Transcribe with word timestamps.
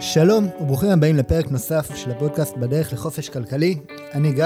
שלום 0.00 0.48
וברוכים 0.60 0.90
הבאים 0.90 1.16
לפרק 1.16 1.50
נוסף 1.50 1.94
של 1.94 2.10
הפודקאסט 2.10 2.56
בדרך 2.56 2.92
לחופש 2.92 3.28
כלכלי. 3.28 3.78
אני 4.12 4.32
גיא. 4.32 4.44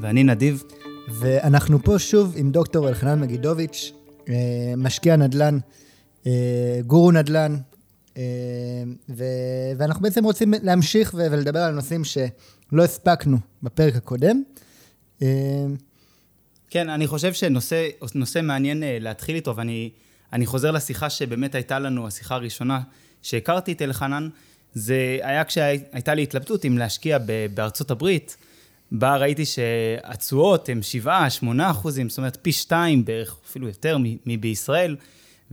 ואני 0.00 0.24
נדיב. 0.24 0.62
ואנחנו 1.08 1.82
פה 1.82 1.98
שוב 1.98 2.34
עם 2.36 2.50
דוקטור 2.50 2.88
אלחנן 2.88 3.20
מגידוביץ', 3.20 3.92
אה, 4.28 4.34
משקיע 4.76 5.16
נדל"ן, 5.16 5.58
אה, 6.26 6.80
גורו 6.86 7.12
נדל"ן, 7.12 7.56
אה, 8.16 8.22
ו- 9.08 9.72
ואנחנו 9.78 10.02
בעצם 10.02 10.24
רוצים 10.24 10.54
להמשיך 10.62 11.14
ולדבר 11.16 11.60
על 11.60 11.74
נושאים 11.74 12.04
שלא 12.04 12.84
הספקנו 12.84 13.38
בפרק 13.62 13.96
הקודם. 13.96 14.42
כן, 16.70 16.88
אני 16.88 17.06
חושב 17.06 17.32
שנושא 17.32 18.40
מעניין 18.42 18.82
להתחיל 18.86 19.36
איתו, 19.36 19.56
ואני 19.56 20.46
חוזר 20.46 20.70
לשיחה 20.70 21.10
שבאמת 21.10 21.54
הייתה 21.54 21.78
לנו, 21.78 22.06
השיחה 22.06 22.34
הראשונה 22.34 22.80
שהכרתי 23.22 23.72
את 23.72 23.82
אלחנן, 23.82 24.28
זה 24.76 25.18
היה 25.22 25.44
כשהייתה 25.44 26.14
לי 26.14 26.22
התלבטות 26.22 26.64
אם 26.64 26.78
להשקיע 26.78 27.18
בארצות 27.54 27.90
הברית, 27.90 28.36
בה 28.92 29.16
ראיתי 29.16 29.44
שהתשואות 29.44 30.68
הן 30.68 30.80
7-8 31.04 31.10
אחוזים, 31.70 32.08
זאת 32.08 32.18
אומרת 32.18 32.38
פי 32.42 32.52
שתיים 32.52 33.04
בערך, 33.04 33.36
אפילו 33.46 33.66
יותר 33.66 33.96
מבישראל, 34.26 34.96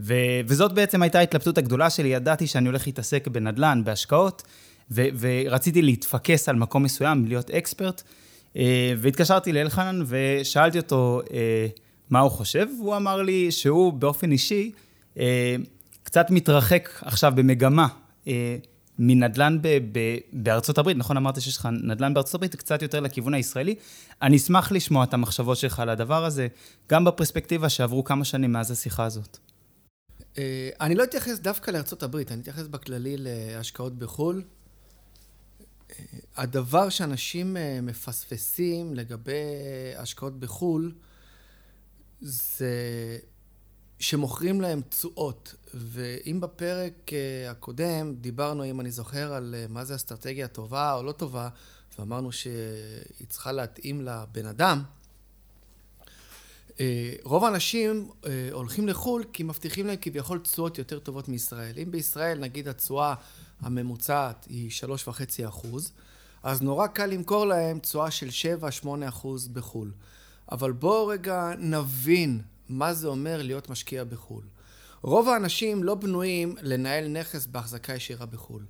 ו- 0.00 0.40
וזאת 0.46 0.72
בעצם 0.72 1.02
הייתה 1.02 1.18
ההתלבטות 1.18 1.58
הגדולה 1.58 1.90
שלי, 1.90 2.08
ידעתי 2.08 2.46
שאני 2.46 2.66
הולך 2.66 2.86
להתעסק 2.86 3.28
בנדל"ן, 3.28 3.82
בהשקעות, 3.84 4.42
ו- 4.90 5.06
ורציתי 5.18 5.82
להתפקס 5.82 6.48
על 6.48 6.56
מקום 6.56 6.82
מסוים, 6.82 7.26
להיות 7.26 7.50
אקספרט, 7.50 8.02
אה, 8.56 8.92
והתקשרתי 8.98 9.52
לאלחנן 9.52 10.02
ושאלתי 10.06 10.78
אותו 10.78 11.20
אה, 11.32 11.66
מה 12.10 12.20
הוא 12.20 12.30
חושב, 12.30 12.66
והוא 12.80 12.96
אמר 12.96 13.22
לי 13.22 13.50
שהוא 13.52 13.92
באופן 13.92 14.32
אישי 14.32 14.72
אה, 15.18 15.56
קצת 16.02 16.30
מתרחק 16.30 16.88
עכשיו 17.02 17.32
במגמה. 17.34 17.86
מנדל"ן 18.98 19.58
ב- 19.62 19.78
ב- 19.92 20.18
בארצות 20.32 20.78
הברית, 20.78 20.96
נכון 20.96 21.16
אמרת 21.16 21.40
שיש 21.40 21.56
לך 21.56 21.68
נדל"ן 21.82 22.14
בארצות 22.14 22.34
הברית, 22.34 22.54
קצת 22.54 22.82
יותר 22.82 23.00
לכיוון 23.00 23.34
הישראלי. 23.34 23.74
אני 24.22 24.36
אשמח 24.36 24.72
לשמוע 24.72 25.04
את 25.04 25.14
המחשבות 25.14 25.56
שלך 25.56 25.80
על 25.80 25.88
הדבר 25.88 26.24
הזה, 26.24 26.48
גם 26.90 27.04
בפרספקטיבה 27.04 27.68
שעברו 27.68 28.04
כמה 28.04 28.24
שנים 28.24 28.52
מאז 28.52 28.70
השיחה 28.70 29.04
הזאת. 29.04 29.38
אה, 30.38 30.70
אני 30.80 30.94
לא 30.94 31.04
אתייחס 31.04 31.38
דווקא 31.38 31.70
לארצות 31.70 32.02
הברית, 32.02 32.32
אני 32.32 32.40
אתייחס 32.40 32.66
בכללי 32.66 33.16
להשקעות 33.18 33.98
בחו"ל. 33.98 34.42
אה, 35.90 36.04
הדבר 36.36 36.88
שאנשים 36.88 37.56
אה, 37.56 37.78
מפספסים 37.82 38.94
לגבי 38.94 39.32
השקעות 39.96 40.40
בחו"ל, 40.40 40.92
זה 42.20 42.68
שמוכרים 44.04 44.60
להם 44.60 44.80
תשואות. 44.88 45.54
ואם 45.74 46.40
בפרק 46.40 47.12
אה, 47.12 47.50
הקודם 47.50 48.14
דיברנו, 48.14 48.64
אם 48.64 48.80
אני 48.80 48.90
זוכר, 48.90 49.32
על 49.32 49.54
אה, 49.58 49.66
מה 49.68 49.84
זה 49.84 49.94
אסטרטגיה 49.94 50.48
טובה 50.48 50.94
או 50.94 51.02
לא 51.02 51.12
טובה, 51.12 51.48
ואמרנו 51.98 52.32
שהיא 52.32 53.28
צריכה 53.28 53.52
להתאים 53.52 54.02
לבן 54.02 54.46
אדם, 54.46 54.82
אה, 56.80 57.12
רוב 57.22 57.44
האנשים 57.44 58.08
הולכים 58.52 58.88
לחו"ל 58.88 59.24
כי 59.32 59.42
מבטיחים 59.42 59.86
להם 59.86 59.96
כביכול 60.00 60.38
תשואות 60.38 60.78
יותר 60.78 60.98
טובות 60.98 61.28
מישראל. 61.28 61.78
אם 61.82 61.90
בישראל 61.90 62.38
נגיד 62.38 62.68
התשואה 62.68 63.14
הממוצעת 63.60 64.46
היא 64.50 64.70
3.5 64.70 65.48
אחוז, 65.48 65.92
אז 66.42 66.62
נורא 66.62 66.86
קל 66.86 67.06
למכור 67.06 67.46
להם 67.46 67.78
תשואה 67.78 68.10
של 68.10 68.28
7-8 68.82 68.88
אחוז 69.08 69.48
בחו"ל. 69.48 69.92
אבל 70.52 70.72
בואו 70.72 71.06
רגע 71.06 71.50
נבין 71.58 72.40
מה 72.68 72.94
זה 72.94 73.08
אומר 73.08 73.42
להיות 73.42 73.70
משקיע 73.70 74.04
בחו"ל. 74.04 74.42
רוב 75.02 75.28
האנשים 75.28 75.84
לא 75.84 75.94
בנויים 75.94 76.54
לנהל 76.62 77.08
נכס 77.08 77.46
בהחזקה 77.46 77.94
ישירה 77.94 78.26
בחו"ל. 78.26 78.62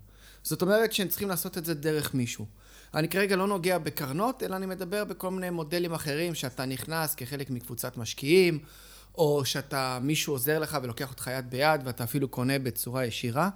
זאת 0.42 0.62
אומרת 0.62 0.92
שהם 0.92 1.08
צריכים 1.08 1.28
לעשות 1.28 1.58
את 1.58 1.64
זה 1.64 1.74
דרך 1.74 2.14
מישהו. 2.14 2.46
אני 2.94 3.08
כרגע 3.08 3.36
לא 3.36 3.46
נוגע 3.46 3.78
בקרנות, 3.78 4.42
אלא 4.42 4.56
אני 4.56 4.66
מדבר 4.66 5.04
בכל 5.04 5.30
מיני 5.30 5.50
מודלים 5.50 5.92
אחרים 5.92 6.34
שאתה 6.34 6.64
נכנס 6.64 7.14
כחלק 7.14 7.50
מקבוצת 7.50 7.96
משקיעים, 7.96 8.58
או 9.14 9.44
שאתה, 9.44 9.98
מישהו 10.02 10.32
עוזר 10.32 10.58
לך 10.58 10.78
ולוקח 10.82 11.10
אותך 11.10 11.30
יד 11.38 11.50
ביד 11.50 11.80
ואתה 11.84 12.04
אפילו 12.04 12.28
קונה 12.28 12.58
בצורה 12.58 13.04
ישירה. 13.04 13.50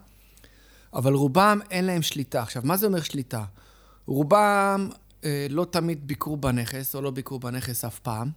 אבל 0.92 1.12
רובם 1.12 1.60
אין 1.70 1.84
להם 1.84 2.02
שליטה. 2.02 2.42
עכשיו, 2.42 2.62
מה 2.64 2.76
זה 2.76 2.86
אומר 2.86 3.00
שליטה? 3.00 3.44
רובם 4.06 4.88
אה, 5.24 5.46
לא 5.50 5.66
תמיד 5.70 6.06
ביקרו 6.08 6.36
בנכס, 6.36 6.94
או 6.94 7.02
לא 7.02 7.10
ביקרו 7.10 7.38
בנכס 7.38 7.84
אף 7.84 7.98
פעם. 7.98 8.30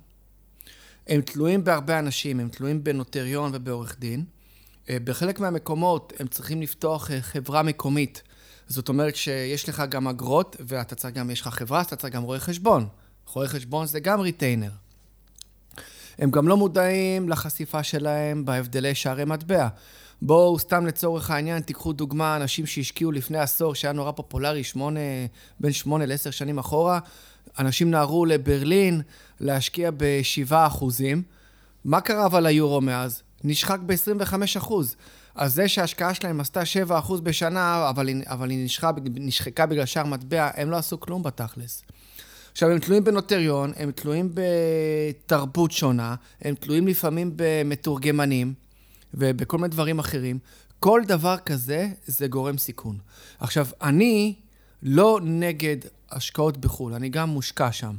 הם 1.08 1.22
תלויים 1.22 1.64
בהרבה 1.64 2.00
אנשים, 2.00 2.40
הם 2.40 2.50
תלויים 2.50 2.84
בנוטריון 2.84 3.52
ובעורך 3.54 4.00
דין. 4.00 4.26
אה, 4.90 4.98
בחלק 5.04 5.40
מהמקומות 5.40 6.14
הם 6.20 6.28
צריכים 6.28 6.62
לפתוח 6.62 7.12
אה, 7.12 7.22
חברה 7.22 7.64
מקומית. 7.64 8.22
זאת 8.68 8.90
אומרת 8.90 9.16
שיש 9.16 9.70
לך 9.70 9.84
גם 9.90 10.08
אגרות, 10.08 10.56
ואתה 10.60 10.96
צריך 10.96 11.14
גם, 11.14 11.30
יש 11.30 11.42
לך 11.42 11.48
חברה, 11.48 11.80
אז 11.80 11.86
אתה 11.86 11.96
צריך 11.96 12.14
גם 12.14 12.24
רואה 12.24 12.40
חשבון. 12.40 12.88
רואה 13.34 13.48
חשבון 13.48 13.86
זה 13.86 14.00
גם 14.00 14.20
ריטיינר. 14.20 14.72
הם 16.18 16.32
גם 16.32 16.48
לא 16.48 16.58
מודעים 16.58 17.30
לחשיפה 17.30 17.84
שלהם 17.84 18.46
בהבדלי 18.46 18.96
שערי 18.96 19.26
מטבע. 19.26 19.68
בואו, 20.22 20.60
סתם 20.60 20.86
לצורך 20.86 21.32
העניין, 21.32 21.62
תיקחו 21.62 21.94
דוגמה, 21.94 22.36
אנשים 22.36 22.66
שהשקיעו 22.66 23.12
לפני 23.12 23.38
עשור, 23.38 23.76
שהיה 23.76 23.94
נורא 23.94 24.12
פופולרי, 24.12 24.64
שמונה, 24.64 25.00
בין 25.60 25.72
שמונה 25.72 26.06
לעשר 26.06 26.32
שנים 26.32 26.58
אחורה, 26.58 27.00
אנשים 27.60 27.92
נהרו 27.92 28.26
לברלין 28.26 29.02
להשקיע 29.40 29.92
ב-7 29.98 30.54
אחוזים. 30.68 31.24
מה 31.86 32.02
קרה 32.02 32.26
אבל 32.26 32.44
ליורו 32.48 32.82
מאז? 32.82 33.24
נשחק 33.44 33.80
ב-25 33.86 34.34
אחוז. 34.58 34.96
אז 35.36 35.54
זה 35.54 35.68
שההשקעה 35.68 36.14
שלהם 36.14 36.40
עשתה 36.40 36.66
7 36.66 37.00
אחוז 37.00 37.22
בשנה, 37.22 37.90
אבל 37.90 38.08
היא, 38.08 38.24
אבל 38.26 38.50
היא 38.50 38.66
נשחקה, 38.66 38.92
נשחקה 39.16 39.66
בגלל 39.66 39.86
שער 39.86 40.06
מטבע, 40.06 40.50
הם 40.54 40.70
לא 40.70 40.78
עשו 40.78 41.00
כלום 41.00 41.24
בתכלס. 41.24 41.84
עכשיו, 42.52 42.70
הם 42.70 42.80
תלויים 42.80 43.04
בנוטריון, 43.04 43.72
הם 43.76 43.92
תלויים 43.92 44.30
בתרבות 44.34 45.72
שונה, 45.72 46.16
הם 46.42 46.56
תלויים 46.56 46.88
לפעמים 46.88 47.34
במתורגמנים 47.36 48.54
ובכל 49.14 49.58
מיני 49.58 49.70
דברים 49.70 50.00
אחרים. 50.00 50.40
כל 50.80 51.02
דבר 51.08 51.38
כזה 51.38 51.90
זה 52.06 52.28
גורם 52.28 52.58
סיכון. 52.58 52.98
עכשיו, 53.40 53.68
אני 53.82 54.36
לא 54.84 55.20
נגד 55.24 55.78
השקעות 56.12 56.58
בחו"ל, 56.58 56.94
אני 56.94 57.10
גם 57.10 57.30
מושקע 57.30 57.72
שם. 57.72 57.96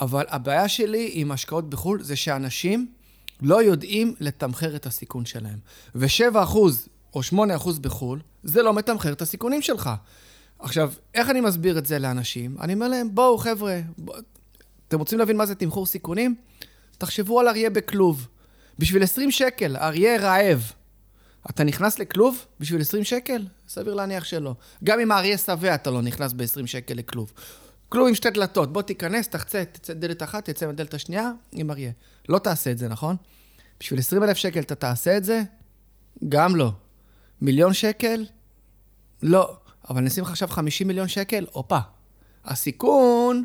אבל 0.00 0.24
הבעיה 0.28 0.68
שלי 0.68 1.10
עם 1.12 1.30
השקעות 1.30 1.70
בחו"ל 1.70 2.02
זה 2.02 2.16
שאנשים 2.16 2.92
לא 3.42 3.62
יודעים 3.62 4.14
לתמחר 4.20 4.76
את 4.76 4.86
הסיכון 4.86 5.24
שלהם. 5.24 5.58
ו-7% 5.94 6.56
או 7.14 7.20
8% 7.20 7.34
בחו"ל, 7.80 8.20
זה 8.42 8.62
לא 8.62 8.74
מתמחר 8.74 9.12
את 9.12 9.22
הסיכונים 9.22 9.62
שלך. 9.62 9.90
עכשיו, 10.58 10.92
איך 11.14 11.30
אני 11.30 11.40
מסביר 11.40 11.78
את 11.78 11.86
זה 11.86 11.98
לאנשים? 11.98 12.56
אני 12.60 12.74
אומר 12.74 12.88
להם, 12.88 13.14
בואו 13.14 13.38
חבר'ה, 13.38 13.80
בוא... 13.98 14.14
אתם 14.88 14.98
רוצים 14.98 15.18
להבין 15.18 15.36
מה 15.36 15.46
זה 15.46 15.54
תמחור 15.54 15.86
סיכונים? 15.86 16.34
תחשבו 16.98 17.40
על 17.40 17.48
אריה 17.48 17.70
בכלוב. 17.70 18.28
בשביל 18.78 19.02
20 19.02 19.30
שקל, 19.30 19.76
אריה 19.76 20.20
רעב. 20.20 20.72
אתה 21.50 21.64
נכנס 21.64 21.98
לכלוב 21.98 22.44
בשביל 22.60 22.80
20 22.80 23.04
שקל? 23.04 23.46
סביר 23.68 23.94
להניח 23.94 24.24
שלא. 24.24 24.54
גם 24.84 25.00
אם 25.00 25.12
האריה 25.12 25.38
שבע 25.38 25.74
אתה 25.74 25.90
לא 25.90 26.02
נכנס 26.02 26.32
ב-20 26.32 26.66
שקל 26.66 26.94
לכלוב. 26.94 27.32
כלוב 27.88 28.08
עם 28.08 28.14
שתי 28.14 28.30
דלתות, 28.30 28.72
בוא 28.72 28.82
תיכנס, 28.82 29.28
תחצה, 29.28 29.64
תצא 29.64 29.92
דלת 29.92 30.22
אחת, 30.22 30.50
תצא 30.50 30.66
מהדלת 30.66 30.94
השנייה 30.94 31.30
עם 31.52 31.70
אריה. 31.70 31.90
לא 32.28 32.38
תעשה 32.38 32.70
את 32.70 32.78
זה, 32.78 32.88
נכון? 32.88 33.16
בשביל 33.80 34.00
20 34.00 34.22
אלף 34.22 34.36
שקל 34.36 34.60
אתה 34.60 34.74
תעשה 34.74 35.16
את 35.16 35.24
זה? 35.24 35.42
גם 36.28 36.56
לא. 36.56 36.72
מיליון 37.40 37.72
שקל? 37.72 38.26
לא. 39.22 39.56
אבל 39.90 40.00
נשים 40.00 40.24
לך 40.24 40.30
עכשיו 40.30 40.48
50 40.48 40.86
מיליון 40.86 41.08
שקל? 41.08 41.46
הופה. 41.52 41.78
הסיכון, 42.44 43.44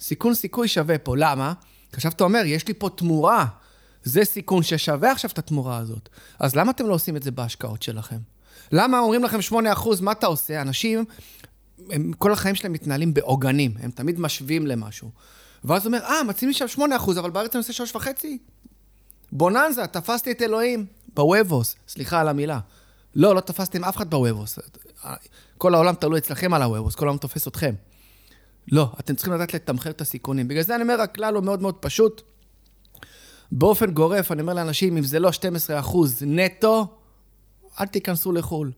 סיכון 0.00 0.34
סיכוי 0.34 0.68
שווה 0.68 0.98
פה. 0.98 1.16
למה? 1.16 1.52
עכשיו 1.92 2.12
אתה 2.12 2.24
אומר, 2.24 2.42
יש 2.44 2.68
לי 2.68 2.74
פה 2.74 2.90
תמורה. 2.96 3.46
זה 4.04 4.24
סיכון 4.24 4.62
ששווה 4.62 5.12
עכשיו 5.12 5.30
את 5.30 5.38
התמורה 5.38 5.78
הזאת. 5.78 6.08
אז 6.38 6.56
למה 6.56 6.70
אתם 6.70 6.86
לא 6.86 6.94
עושים 6.94 7.16
את 7.16 7.22
זה 7.22 7.30
בהשקעות 7.30 7.82
שלכם? 7.82 8.18
למה 8.72 8.98
אומרים 8.98 9.24
לכם 9.24 9.38
8%, 9.50 9.54
מה 10.00 10.12
אתה 10.12 10.26
עושה? 10.26 10.62
אנשים, 10.62 11.04
הם, 11.90 12.12
כל 12.18 12.32
החיים 12.32 12.54
שלהם 12.54 12.72
מתנהלים 12.72 13.14
בעוגנים, 13.14 13.74
הם 13.80 13.90
תמיד 13.90 14.20
משווים 14.20 14.66
למשהו. 14.66 15.10
ואז 15.64 15.86
הוא 15.86 15.94
אומר, 15.94 16.04
אה, 16.04 16.24
מציעים 16.24 16.48
לי 16.48 16.54
שם 16.54 16.82
8%, 16.82 17.18
אבל 17.18 17.30
בארץ 17.30 17.56
אני 17.56 17.64
עושה 17.68 17.98
3.5? 17.98 18.24
בוננזה, 19.32 19.86
תפסתי 19.86 20.30
את 20.30 20.42
אלוהים. 20.42 20.86
בוובוס, 21.14 21.76
סליחה 21.88 22.20
על 22.20 22.28
המילה. 22.28 22.58
לא, 23.14 23.34
לא 23.34 23.40
תפסתם 23.40 23.84
אף 23.84 23.96
אחד 23.96 24.10
בוובוס. 24.10 24.58
כל 25.58 25.74
העולם 25.74 25.94
תלוי 25.94 26.18
אצלכם 26.18 26.54
על 26.54 26.62
הוובוס, 26.62 26.94
כל 26.94 27.04
העולם 27.06 27.18
תופס 27.18 27.48
אתכם. 27.48 27.74
לא, 28.72 28.92
אתם 29.00 29.14
צריכים 29.14 29.34
לדעת 29.34 29.54
לתמחר 29.54 29.90
את 29.90 30.00
הסיכונים. 30.00 30.48
בגלל 30.48 30.62
זה 30.62 30.74
אני 30.74 30.82
אומר, 30.82 31.00
הכלל 31.00 31.34
הוא 31.34 31.44
מאוד 31.44 31.62
מאוד 31.62 31.74
פשוט. 31.74 32.22
באופן 33.54 33.90
גורף, 33.90 34.32
אני 34.32 34.42
אומר 34.42 34.54
לאנשים, 34.54 34.96
אם 34.96 35.02
זה 35.02 35.18
לא 35.18 35.30
12% 35.84 35.96
נטו, 36.20 36.86
אל 37.80 37.86
תיכנסו 37.86 38.32
לחו"ל. 38.32 38.72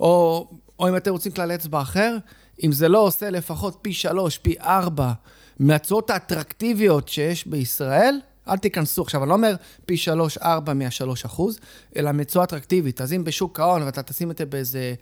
או, 0.00 0.48
או 0.78 0.88
אם 0.88 0.96
אתם 0.96 1.10
רוצים 1.10 1.32
כלל 1.32 1.52
אצבע 1.52 1.82
אחר, 1.82 2.16
אם 2.64 2.72
זה 2.72 2.88
לא 2.88 2.98
עושה 2.98 3.30
לפחות 3.30 3.78
פי 3.82 3.92
3, 3.92 4.38
פי 4.38 4.54
4 4.60 5.12
מהתשואות 5.58 6.10
האטרקטיביות 6.10 7.08
שיש 7.08 7.46
בישראל, 7.46 8.20
אל 8.48 8.56
תיכנסו. 8.56 9.02
עכשיו, 9.02 9.22
אני 9.22 9.28
לא 9.28 9.34
אומר 9.34 9.54
פי 9.86 9.96
3-4 10.38 10.44
מה-3 10.74 11.26
אחוז, 11.26 11.58
אלא 11.96 12.12
מצואה 12.12 12.44
אטרקטיבית. 12.44 13.00
אז 13.00 13.12
אם 13.12 13.24
בשוק 13.24 13.60
ההון 13.60 13.82
ואתה 13.82 14.02
תשים 14.02 14.30
את 14.30 14.38
זה 14.38 14.46
באיזה 14.46 14.94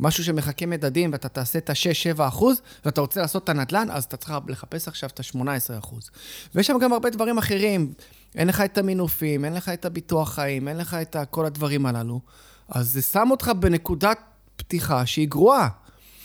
משהו 0.00 0.24
שמחכה 0.24 0.66
מדדים 0.66 1.12
ואתה 1.12 1.28
תעשה 1.28 1.58
את 1.58 1.70
ה-6-7 1.70 2.28
אחוז, 2.28 2.62
ואתה 2.84 3.00
רוצה 3.00 3.20
לעשות 3.20 3.44
את 3.44 3.48
הנדל"ן, 3.48 3.88
אז 3.90 4.04
אתה 4.04 4.16
צריך 4.16 4.32
לחפש 4.48 4.88
עכשיו 4.88 5.10
את 5.14 5.20
ה-18 5.20 5.78
אחוז. 5.78 6.10
ויש 6.54 6.66
שם 6.66 6.78
גם 6.80 6.92
הרבה 6.92 7.10
דברים 7.10 7.38
אחרים. 7.38 7.92
אין 8.34 8.48
לך 8.48 8.60
את 8.60 8.78
המינופים, 8.78 9.44
אין 9.44 9.54
לך 9.54 9.68
את 9.68 9.84
הביטוח 9.84 10.34
חיים, 10.34 10.68
אין 10.68 10.76
לך 10.76 10.94
את 10.94 11.16
כל 11.30 11.46
הדברים 11.46 11.86
הללו. 11.86 12.20
אז 12.68 12.92
זה 12.92 13.02
שם 13.02 13.28
אותך 13.30 13.52
בנקודת 13.58 14.18
פתיחה 14.56 15.06
שהיא 15.06 15.28
גרועה. 15.28 15.68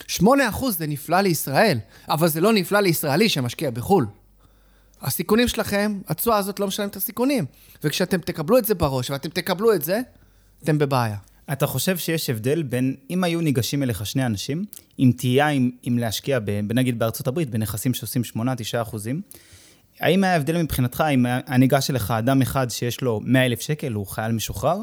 8% 0.10 0.22
זה 0.69 0.88
נפלא 0.88 1.22
לישראל, 1.22 1.80
אבל 2.10 2.28
זה 2.28 2.42
לא 2.42 2.54
נפלא 2.54 2.80
לישראלי 2.80 3.30
שמשקיע 3.30 3.72
בחו"ל. 3.72 4.06
הסיכונים 5.02 5.48
שלכם, 5.48 6.00
התשואה 6.07 6.38
הזאת 6.38 6.60
לא 6.60 6.68
משלמת 6.68 6.92
את 6.92 6.96
הסיכונים. 6.96 7.46
וכשאתם 7.84 8.18
תקבלו 8.18 8.58
את 8.58 8.66
זה 8.66 8.75
בראש 8.75 9.10
ואתם 9.10 9.30
תקבלו 9.30 9.74
את 9.74 9.81
זה, 9.81 10.01
אתם 10.63 10.78
בבעיה. 10.78 11.18
אתה 11.51 11.68
חושב 11.68 11.98
שיש 11.98 12.30
הבדל 12.30 12.63
בין, 12.63 12.96
אם 13.10 13.24
היו 13.24 13.42
ניגשים 13.42 13.84
אליך 13.84 14.06
שני 14.06 14.25
אנשים, 14.25 14.66
עם 14.98 15.12
תהייה 15.12 15.50
אם, 15.50 15.72
אם 15.88 15.98
להשקיע, 15.98 16.40
ב, 16.40 16.50
נגיד 16.74 17.00
בארצות 17.00 17.28
הברית, 17.28 17.50
בנכסים 17.50 17.94
שעושים 17.94 18.22
8-9 18.38 18.42
אחוזים, 18.81 19.22
האם 20.00 20.24
היה 20.24 20.36
הבדל 20.36 20.62
מבחינתך 20.62 21.04
אם 21.14 21.26
היה 21.26 21.58
ניגש 21.58 21.90
אליך 21.90 22.12
אדם 22.12 22.42
אחד 22.42 22.70
שיש 22.70 23.02
לו 23.02 23.22
100 23.24 23.46
אלף 23.46 23.62
שקל, 23.62 23.94
הוא 23.94 24.08
חייל 24.08 24.32
משוחרר, 24.32 24.78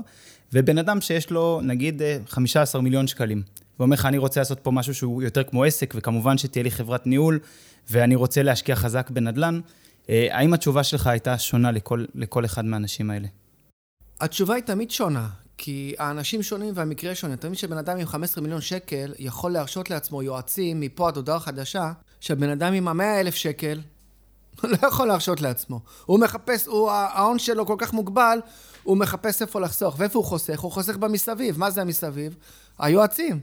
ובן 0.52 0.78
אדם 0.78 1.00
שיש 1.00 1.30
לו 1.30 1.60
נגיד 1.62 2.02
15 2.26 2.82
מיליון 2.82 3.06
שקלים, 3.06 3.42
ואומר 3.78 3.94
לך, 3.94 4.06
אני 4.06 4.18
רוצה 4.18 4.40
לעשות 4.40 4.60
פה 4.60 4.70
משהו 4.70 4.94
שהוא 4.94 5.22
יותר 5.22 5.42
כמו 5.42 5.64
עסק, 5.64 5.94
וכמובן 5.96 6.38
שתהיה 6.38 6.62
לי 6.62 6.70
חברת 6.70 7.06
ניהול, 7.06 7.38
ואני 7.90 8.14
רוצה 8.14 8.42
להשקיע 8.42 8.76
חזק 8.76 9.10
בנדל"ן, 9.10 9.60
אה, 10.10 10.28
האם 10.30 10.54
התשובה 10.54 10.84
שלך 10.84 11.06
הייתה 11.06 11.38
שונה 11.38 11.70
לכל, 11.70 12.04
לכל 12.14 12.44
אחד 12.44 12.64
מהאנשים 12.64 13.10
האלה? 13.10 13.28
התשובה 14.20 14.54
היא 14.54 14.62
תמיד 14.62 14.90
שונה, 14.90 15.28
כי 15.58 15.94
האנשים 15.98 16.42
שונים 16.42 16.72
והמקרה 16.74 17.14
שונה. 17.14 17.34
מבין 17.34 17.54
שבן 17.54 17.78
אדם 17.78 17.98
עם 17.98 18.06
15 18.06 18.42
מיליון 18.42 18.60
שקל 18.60 19.12
יכול 19.18 19.52
להרשות 19.52 19.90
לעצמו 19.90 20.22
יועצים 20.22 20.80
מפה 20.80 21.08
עד 21.08 21.16
הודעה 21.16 21.40
חדשה, 21.40 21.92
שהבן 22.20 22.48
אדם 22.48 22.72
עם 22.72 22.88
ה-100 22.88 23.20
אלף 23.20 23.34
שקל 23.34 23.80
לא 24.64 24.86
יכול 24.88 25.08
להרשות 25.08 25.40
לעצמו. 25.40 25.80
הוא 26.04 26.20
מחפש, 26.20 26.66
הוא, 26.66 26.90
ההון 26.90 27.38
שלו 27.38 27.66
כל 27.66 27.76
כך 27.78 27.92
מוגבל, 27.92 28.38
הוא 28.82 28.96
מחפש 28.96 29.42
איפה 29.42 29.60
לחסוך. 29.60 29.94
ואיפה 29.98 30.18
הוא 30.18 30.26
חוסך? 30.26 30.60
הוא 30.60 30.72
חוסך 30.72 30.96
במסביב. 30.96 31.58
מה 31.58 31.70
זה 31.70 31.80
המסביב? 31.80 32.36
היועצים. 32.78 33.40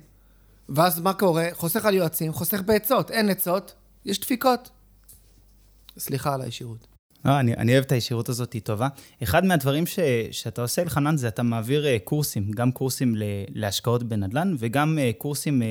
ואז 0.69 0.99
מה 0.99 1.13
קורה? 1.13 1.47
חוסך 1.53 1.85
על 1.85 1.93
יועצים, 1.93 2.33
חוסך 2.33 2.61
בעצות. 2.65 3.11
אין 3.11 3.29
עצות, 3.29 3.73
יש 4.05 4.19
דפיקות. 4.19 4.69
סליחה 5.97 6.33
על 6.33 6.41
הישירות. 6.41 6.87
לא, 7.25 7.39
אני, 7.39 7.53
אני 7.53 7.73
אוהב 7.73 7.83
את 7.83 7.91
הישירות 7.91 8.29
הזאת, 8.29 8.53
היא 8.53 8.61
טובה. 8.61 8.87
אחד 9.23 9.45
מהדברים 9.45 9.85
ש, 9.85 9.99
שאתה 10.31 10.61
עושה, 10.61 10.81
אלחנן, 10.81 11.17
זה 11.17 11.27
אתה 11.27 11.43
מעביר 11.43 11.85
uh, 11.85 11.99
קורסים, 12.03 12.51
גם 12.51 12.71
קורסים 12.71 13.15
ל, 13.15 13.23
להשקעות 13.49 14.03
בנדל"ן, 14.03 14.55
וגם 14.59 14.97
uh, 14.97 15.17
קורסים 15.17 15.61
uh, 15.61 15.65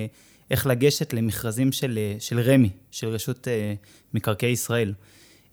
איך 0.50 0.66
לגשת 0.66 1.12
למכרזים 1.12 1.72
של, 1.72 1.98
של 2.18 2.40
רמ"י, 2.40 2.70
של 2.90 3.08
רשות 3.08 3.48
מקרקעי 4.14 4.50
ישראל. 4.50 4.92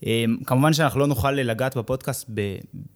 Um, 0.01 0.05
כמובן 0.45 0.73
שאנחנו 0.73 0.99
לא 0.99 1.07
נוכל 1.07 1.31
לגעת 1.31 1.77
בפודקאסט 1.77 2.29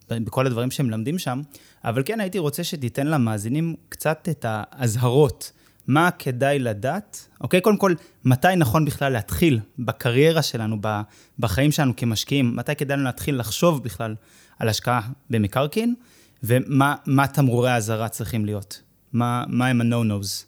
בכל 0.10 0.48
הדברים 0.48 0.72
שהם 0.72 0.88
מלמדים 0.88 1.19
שם, 1.19 1.42
אבל 1.84 2.04
כן 2.06 2.19
הייתי 2.19 2.40
רוצה 2.40 2.63
שתיתן 2.63 3.07
למאזינים 3.07 3.75
קצת 3.90 4.28
את 4.31 4.46
האזהרות. 4.50 5.51
מה 5.88 6.12
כדאי 6.12 6.60
לדעת? 6.60 7.28
אוקיי, 7.42 7.62
קודם 7.62 7.78
כל, 7.78 7.94
מתי 8.25 8.56
נכון 8.57 8.86
בכלל 8.86 9.12
להתחיל 9.12 9.60
בקריירה 9.80 10.42
שלנו, 10.42 10.78
בחיים 11.40 11.72
שלנו 11.72 11.96
כמשקיעים? 11.98 12.56
מתי 12.56 12.75
כדאי 12.75 12.98
לנו 12.98 13.06
להתחיל 13.06 13.40
לחשוב 13.40 13.84
בכלל 13.84 14.16
על 14.60 14.69
השקעה 14.69 15.01
במקרקעין? 15.30 15.96
ומה 16.44 17.28
תמרורי 17.34 17.72
האזהרה 17.72 18.10
צריכים 18.10 18.46
להיות? 18.46 18.81
מה, 19.13 19.44
מה 19.48 19.68
הם 19.68 19.81
ה-no-nos? 19.81 20.46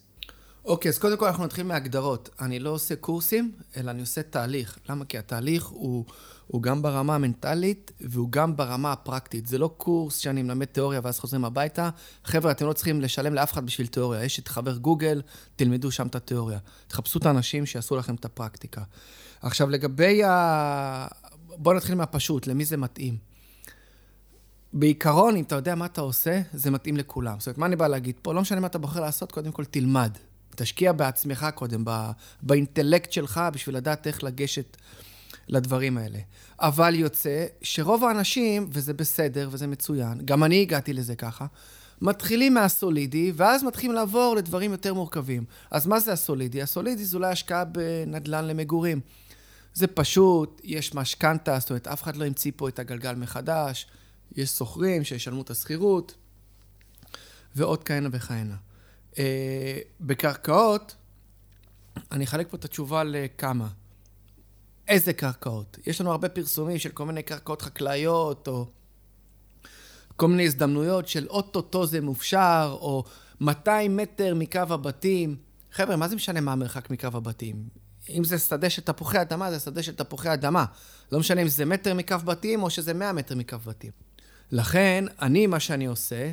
אוקיי, 0.66 0.90
אז 0.90 0.98
קודם 0.98 1.18
כל 1.18 1.26
אנחנו 1.28 1.46
נתחיל 1.46 1.66
מהגדרות. 1.66 2.30
אני 2.42 2.60
לא 2.60 2.70
עושה 2.70 2.96
קורסים, 2.96 3.52
אלא 3.78 3.92
אני 3.92 4.02
עושה 4.02 4.24
תהליך. 4.24 4.78
למה? 4.90 5.06
כי 5.06 5.18
התהליך 5.18 5.66
הוא, 5.66 6.06
הוא 6.52 6.62
גם 6.62 6.82
ברמה 6.82 7.16
המנטלית 7.16 7.92
והוא 8.02 8.32
גם 8.32 8.56
ברמה 8.56 8.92
הפרקטית. 8.92 9.48
זה 9.48 9.58
לא 9.58 9.74
קורס 9.78 10.18
שאני 10.18 10.44
מלמד 10.44 10.66
תיאוריה 10.66 11.00
ואז 11.04 11.20
חוזרים 11.20 11.46
הביתה. 11.46 11.90
חבר'ה, 12.24 12.52
אתם 12.52 12.66
לא 12.66 12.74
צריכים 12.74 13.02
לשלם 13.02 13.34
לאף 13.34 13.54
אחד 13.54 13.66
בשביל 13.66 13.88
תיאוריה. 13.88 14.24
יש 14.24 14.40
את 14.40 14.48
חבר 14.48 14.78
גוגל, 14.78 15.22
תלמדו 15.56 15.92
שם 15.92 16.08
את 16.08 16.16
התיאוריה. 16.16 16.60
תחפשו 16.88 17.20
את 17.20 17.26
האנשים 17.26 17.66
שיעשו 17.66 17.96
לכם 17.96 18.16
את 18.16 18.26
הפרקטיקה. 18.26 18.82
עכשיו, 19.42 19.70
לגבי 19.70 20.24
ה... 20.24 21.08
בואו 21.58 21.76
נתחיל 21.76 21.96
מהפשוט, 21.96 22.48
למי 22.48 22.66
זה 22.66 22.78
מתאים. 22.78 23.18
בעיקרון, 24.74 25.36
אם 25.36 25.44
אתה 25.44 25.56
יודע 25.56 25.76
מה 25.76 25.86
אתה 25.86 26.02
עושה, 26.02 26.42
זה 26.54 26.72
מתאים 26.72 26.98
לכולם. 26.98 27.40
זאת 27.40 27.48
אומרת, 27.48 27.58
מה 27.58 27.66
אני 27.66 27.76
בא 27.76 27.88
להגיד 27.88 28.16
פה? 28.22 28.34
לא 28.34 28.42
משנה 28.42 28.60
מה 28.60 28.68
אתה 28.68 28.78
בוחר 28.78 29.00
לעשות, 29.00 29.32
קודם 29.32 29.52
כל 29.52 29.66
תלמד. 29.66 30.18
תשקיע 30.56 30.92
בעצמך 30.92 31.48
קודם, 31.56 31.86
באינטלקט 32.42 33.12
שלך, 33.12 33.42
בשביל 33.54 33.76
לדעת 33.76 34.08
איך 34.08 34.24
לגשת 34.24 34.78
לדברים 35.52 35.98
האלה. 35.98 36.20
אבל 36.60 36.96
יוצא 36.96 37.46
שרוב 37.62 38.04
האנשים, 38.04 38.68
וזה 38.72 38.94
בסדר 38.94 39.50
וזה 39.52 39.68
מצוין, 39.68 40.22
גם 40.26 40.44
אני 40.44 40.62
הגעתי 40.62 40.94
לזה 40.94 41.16
ככה, 41.16 41.46
מתחילים 42.02 42.54
מהסולידי, 42.54 43.32
ואז 43.36 43.64
מתחילים 43.64 43.96
לעבור 43.96 44.36
לדברים 44.36 44.72
יותר 44.72 44.94
מורכבים. 44.94 45.46
אז 45.72 45.88
מה 45.88 46.00
זה 46.00 46.14
הסולידי? 46.14 46.62
הסולידי 46.62 47.06
זה 47.06 47.18
אולי 47.18 47.32
השקעה 47.32 47.66
בנדל"ן 47.66 48.46
למגורים. 48.46 49.00
זה 49.74 49.88
פשוט, 49.88 50.62
יש 50.64 50.96
משכנתה, 50.96 51.60
זאת 51.60 51.70
אומרת, 51.70 51.88
אף 51.88 52.04
אחד 52.04 52.16
לא 52.16 52.26
המציא 52.26 52.52
פה 52.56 52.70
את 52.70 52.80
הגלגל 52.80 53.16
מחדש, 53.16 53.88
יש 54.36 54.50
שוכרים 54.50 55.04
שישלמו 55.04 55.42
את 55.42 55.50
השכירות, 55.50 56.16
ועוד 57.56 57.84
כהנה 57.84 58.10
וכהנה. 58.12 58.56
אה, 59.18 59.80
בקרקעות, 60.02 60.96
אני 62.12 62.24
אחלק 62.24 62.48
פה 62.50 62.58
את 62.58 62.66
התשובה 62.66 63.04
לכמה. 63.04 63.68
איזה 64.92 65.14
קרקעות? 65.14 65.78
יש 65.86 66.02
לנו 66.02 66.12
הרבה 66.12 66.30
פרסומים 66.30 66.80
של 66.80 66.90
כל 66.90 67.06
מיני 67.06 67.24
קרקעות 67.24 67.62
חקלאיות, 67.62 68.48
או 68.48 68.66
כל 70.16 70.28
מיני 70.28 70.46
הזדמנויות 70.46 71.08
של 71.08 71.28
אוטוטו 71.28 71.86
זה 71.86 72.02
מופשר, 72.02 72.78
או 72.82 73.04
200 73.42 73.98
מטר 73.98 74.36
מקו 74.36 74.60
הבתים. 74.60 75.36
חבר'ה, 75.72 75.96
מה 75.96 76.08
זה 76.08 76.16
משנה 76.16 76.42
מה 76.42 76.52
המרחק 76.52 76.90
מקו 76.90 77.08
הבתים? 77.08 77.64
אם 78.10 78.24
זה 78.24 78.40
שדה 78.40 78.70
של 78.70 78.82
תפוחי 78.82 79.22
אדמה, 79.22 79.52
זה 79.52 79.60
שדה 79.60 79.84
של 79.84 79.96
תפוחי 79.96 80.34
אדמה. 80.34 80.66
לא 81.12 81.20
משנה 81.20 81.42
אם 81.42 81.48
זה 81.48 81.66
מטר 81.66 81.94
מקו 81.94 82.18
בתים, 82.26 82.64
או 82.64 82.70
שזה 82.70 82.94
100 82.94 83.14
מטר 83.14 83.36
מקו 83.36 83.58
בתים. 83.66 83.92
לכן, 84.52 85.06
אני, 85.22 85.48
מה 85.48 85.60
שאני 85.60 85.86
עושה, 85.86 86.32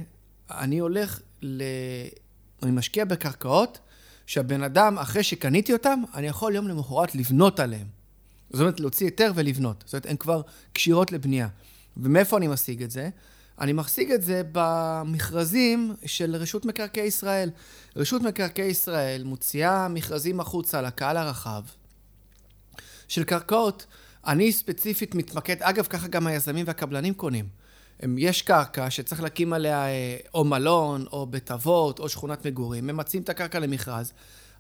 אני 0.51 0.79
הולך 0.79 1.21
ל... 1.43 1.63
אני 2.63 2.71
משקיע 2.71 3.05
בקרקעות 3.05 3.79
שהבן 4.27 4.63
אדם, 4.63 4.99
אחרי 4.99 5.23
שקניתי 5.23 5.73
אותם, 5.73 6.03
אני 6.15 6.27
יכול 6.27 6.55
יום 6.55 6.69
למחרת 6.69 7.15
לבנות 7.15 7.61
עליהם. 7.61 7.98
זאת 8.51 8.61
אומרת, 8.61 8.81
להוציא 8.81 9.07
היתר 9.07 9.33
ולבנות. 9.35 9.85
זאת 9.87 9.95
אומרת, 9.95 10.07
הן 10.07 10.17
כבר 10.17 10.43
כשירות 10.75 11.13
לבנייה. 11.13 11.49
ומאיפה 11.97 12.37
אני 12.37 12.49
משיג 12.49 12.83
את 12.83 12.91
זה? 12.91 13.11
אני 13.61 13.73
משיג 13.73 14.13
את 14.13 14.23
זה 14.23 14.43
במכרזים 14.53 15.95
של 16.07 16.37
רשות 16.37 16.65
מקרקעי 16.65 17.07
ישראל. 17.07 17.51
רשות 17.97 18.23
מקרקעי 18.23 18.67
ישראל 18.67 19.25
מוציאה 19.25 19.89
מכרזים 19.89 20.41
החוצה 20.41 20.83
לקהל 20.83 21.17
הרחב 21.17 21.63
של 23.09 23.25
קרקעות. 23.25 23.87
אני 24.27 24.53
ספציפית 24.53 25.15
מתמקד, 25.15 25.63
אגב, 25.63 25.87
ככה 25.87 26.09
גם 26.09 26.27
היזמים 26.27 26.65
והקבלנים 26.69 27.15
קונים. 27.15 27.49
יש 28.17 28.43
קרקע 28.43 28.91
שצריך 28.91 29.23
להקים 29.23 29.53
עליה 29.53 29.87
אה, 29.87 30.17
או 30.35 30.45
מלון, 30.45 31.05
או 31.13 31.27
בית 31.27 31.51
אבות, 31.51 31.99
או 31.99 32.09
שכונת 32.09 32.47
מגורים, 32.47 32.87
ממצים 32.87 33.23
את 33.23 33.29
הקרקע 33.29 33.59
למכרז, 33.59 34.13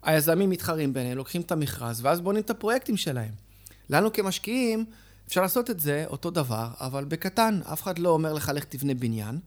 היזמים 0.02 0.50
מתחרים 0.50 0.92
ביניהם, 0.92 1.16
לוקחים 1.16 1.40
את 1.40 1.52
המכרז, 1.52 2.00
ואז 2.04 2.20
בונים 2.20 2.42
את 2.42 2.50
הפרויקטים 2.50 2.96
שלהם. 2.96 3.47
לנו 3.90 4.12
כמשקיעים, 4.12 4.84
אפשר 5.28 5.42
לעשות 5.42 5.70
את 5.70 5.80
זה 5.80 6.04
אותו 6.08 6.30
דבר, 6.30 6.68
אבל 6.80 7.04
בקטן. 7.04 7.60
אף 7.72 7.82
אחד 7.82 7.98
לא 7.98 8.10
אומר 8.10 8.32
לך, 8.32 8.52
לך 8.54 8.64
תבנה 8.64 8.94
בניין, 8.94 9.38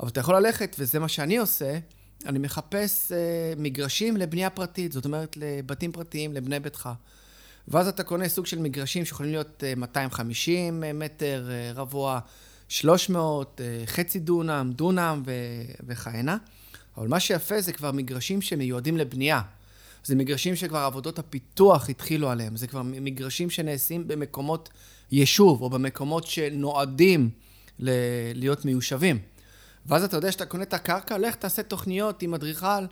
אבל 0.00 0.08
אתה 0.08 0.20
יכול 0.20 0.36
ללכת, 0.36 0.76
וזה 0.78 0.98
מה 0.98 1.08
שאני 1.08 1.36
עושה, 1.36 1.78
אני 2.26 2.38
מחפש 2.38 3.12
אה, 3.12 3.52
מגרשים 3.56 4.16
לבנייה 4.16 4.50
פרטית, 4.50 4.92
זאת 4.92 5.04
אומרת, 5.04 5.36
לבתים 5.36 5.92
פרטיים, 5.92 6.32
לבני 6.32 6.60
ביתך. 6.60 6.88
ואז 7.68 7.88
אתה 7.88 8.02
קונה 8.02 8.28
סוג 8.28 8.46
של 8.46 8.58
מגרשים 8.58 9.04
שיכולים 9.04 9.32
להיות 9.32 9.64
אה, 9.64 9.74
250 9.76 10.84
מטר 10.94 11.48
אה, 11.50 11.72
רבוע, 11.74 12.20
300, 12.68 13.60
אה, 13.60 13.86
חצי 13.86 14.18
דונם, 14.18 14.72
דונם 14.76 15.22
וכהנה. 15.86 16.36
אבל 16.96 17.08
מה 17.08 17.20
שיפה 17.20 17.60
זה 17.60 17.72
כבר 17.72 17.92
מגרשים 17.92 18.42
שמיועדים 18.42 18.96
לבנייה. 18.96 19.40
זה 20.04 20.14
מגרשים 20.14 20.56
שכבר 20.56 20.78
עבודות 20.78 21.18
הפיתוח 21.18 21.90
התחילו 21.90 22.30
עליהם. 22.30 22.56
זה 22.56 22.66
כבר 22.66 22.82
מגרשים 22.84 23.50
שנעשים 23.50 24.08
במקומות 24.08 24.68
יישוב, 25.12 25.62
או 25.62 25.70
במקומות 25.70 26.26
שנועדים 26.26 27.30
ל- 27.78 27.90
להיות 28.34 28.64
מיושבים. 28.64 29.18
ואז 29.86 30.04
אתה 30.04 30.16
יודע 30.16 30.32
שאתה 30.32 30.46
קונה 30.46 30.62
את 30.62 30.74
הקרקע, 30.74 31.18
לך 31.18 31.34
תעשה 31.34 31.62
תוכניות 31.62 32.22
עם 32.22 32.34
אדריכל, 32.34 32.86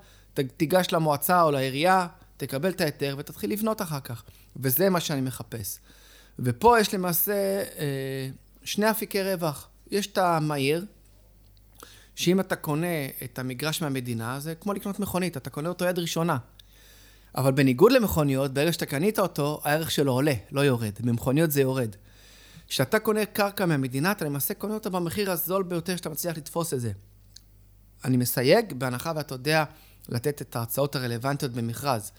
תיגש 0.57 0.87
למועצה 0.93 1.43
או 1.43 1.51
לעירייה, 1.51 2.07
תקבל 2.37 2.71
את 2.71 2.81
ההיתר 2.81 3.15
ותתחיל 3.19 3.53
לבנות 3.53 3.83
אחר 3.83 4.01
כך. 4.01 4.23
וזה 4.57 4.91
מה 4.91 5.01
שאני 5.01 5.21
מחפש. 5.21 5.79
ופה 6.39 6.81
יש 6.81 6.95
למעשה 6.95 7.63
אה, 7.79 8.29
שני 8.65 8.91
אפיקי 8.91 9.23
רווח. 9.23 9.69
יש 9.91 10.07
את 10.07 10.19
המהיר, 10.19 10.85
שאם 12.15 12.41
אתה 12.41 12.57
קונה 12.57 13.07
את 13.25 13.39
המגרש 13.39 13.83
מהמדינה, 13.83 14.41
זה 14.41 14.55
כמו 14.55 14.73
לקנות 14.73 15.01
מכונית, 15.01 15.37
אתה 15.37 15.51
קונה 15.51 15.69
אותו 15.69 15.85
יד 15.85 15.99
ראשונה. 15.99 16.39
אבל 17.37 17.53
בניגוד 17.53 17.93
למכוניות, 17.93 18.55
ברגע 18.55 18.73
שאתה 18.73 18.87
קנית 18.87 19.19
אותו, 19.19 19.61
הערך 19.65 19.91
שלו 19.91 20.13
עולה, 20.13 20.35
לא 20.51 20.61
יורד. 20.61 20.93
במכוניות 21.01 21.51
זה 21.51 21.61
יורד. 21.61 21.97
כשאתה 22.69 22.99
קונה 22.99 23.27
קרקע 23.27 23.67
מהמדינה, 23.67 24.13
אתה 24.13 24.25
למעשה 24.25 24.55
קונה 24.55 24.75
אותה 24.75 24.91
במחיר 24.91 25.31
הזול 25.31 25.63
ביותר 25.63 25.97
שאתה 25.97 26.09
מצליח 26.09 26.37
לתפוס 26.37 26.75
את 26.75 26.81
זה. 26.81 26.93
אני 28.05 28.17
מסייג, 28.17 28.73
בהנחה 28.73 29.13
ואתה 29.17 29.35
יודע 29.35 29.65
לתת 30.09 30.43
את 30.43 30.57
ההצעות 30.57 30.97
הרלוונטיות 30.97 31.53
במכרז. 31.53 32.13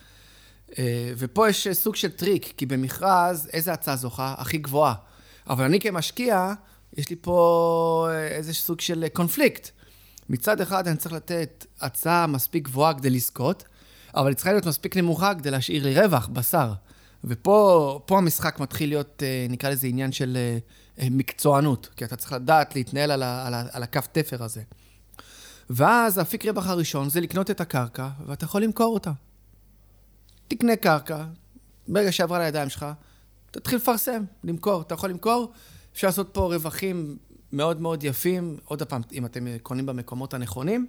אה, 0.77 1.13
ופה 1.17 1.49
יש 1.49 1.67
סוג 1.67 1.95
של 1.95 2.11
טריק, 2.11 2.53
כי 2.57 2.65
במכרז, 2.65 3.49
איזה 3.53 3.73
הצעה 3.73 3.95
זוכה? 3.95 4.35
הכי 4.37 4.57
גבוהה. 4.57 4.93
אבל 5.47 5.63
אני 5.63 5.79
כמשקיע, 5.79 6.53
יש 6.97 7.09
לי 7.09 7.15
פה 7.21 8.07
אה, 8.11 8.27
איזה 8.27 8.53
סוג 8.53 8.81
של 8.81 9.05
קונפליקט. 9.13 9.69
מצד 10.29 10.61
אחד 10.61 10.87
אני 10.87 10.97
צריך 10.97 11.13
לתת 11.13 11.65
הצעה 11.81 12.27
מספיק 12.27 12.63
גבוהה 12.63 12.93
כדי 12.93 13.09
לזכות, 13.09 13.63
אבל 14.15 14.27
היא 14.27 14.35
צריכה 14.35 14.51
להיות 14.51 14.65
מספיק 14.65 14.97
נמוכה 14.97 15.35
כדי 15.35 15.51
להשאיר 15.51 15.83
לי 15.83 16.01
רווח, 16.01 16.27
בשר. 16.27 16.73
ופה 17.23 17.99
המשחק 18.09 18.59
מתחיל 18.59 18.89
להיות, 18.89 19.23
אה, 19.25 19.45
נקרא 19.49 19.69
לזה 19.69 19.87
עניין 19.87 20.11
של 20.11 20.37
מקצוענות, 21.01 21.89
כי 21.95 22.05
אתה 22.05 22.15
צריך 22.15 22.33
לדעת 22.33 22.75
להתנהל 22.75 23.11
על, 23.11 23.23
ה, 23.23 23.47
על, 23.47 23.53
ה, 23.53 23.63
על 23.71 23.83
הקו 23.83 23.99
תפר 24.11 24.43
הזה. 24.43 24.61
ואז 25.69 26.17
האפיק 26.17 26.45
רווח 26.45 26.67
הראשון 26.67 27.09
זה 27.09 27.21
לקנות 27.21 27.51
את 27.51 27.61
הקרקע, 27.61 28.09
ואתה 28.25 28.45
יכול 28.45 28.61
למכור 28.61 28.93
אותה. 28.93 29.11
תקנה 30.47 30.75
קרקע, 30.75 31.25
ברגע 31.87 32.11
שעברה 32.11 32.39
לידיים 32.39 32.69
שלך, 32.69 32.85
תתחיל 33.51 33.77
לפרסם, 33.77 34.23
למכור. 34.43 34.81
אתה 34.81 34.93
יכול 34.93 35.09
למכור, 35.09 35.51
אפשר 35.93 36.07
לעשות 36.07 36.29
פה 36.33 36.41
רווחים 36.41 37.17
מאוד 37.51 37.81
מאוד 37.81 38.03
יפים, 38.03 38.57
עוד 38.65 38.83
פעם, 38.83 39.01
אם 39.13 39.25
אתם 39.25 39.47
קונים 39.63 39.85
במקומות 39.85 40.33
הנכונים. 40.33 40.87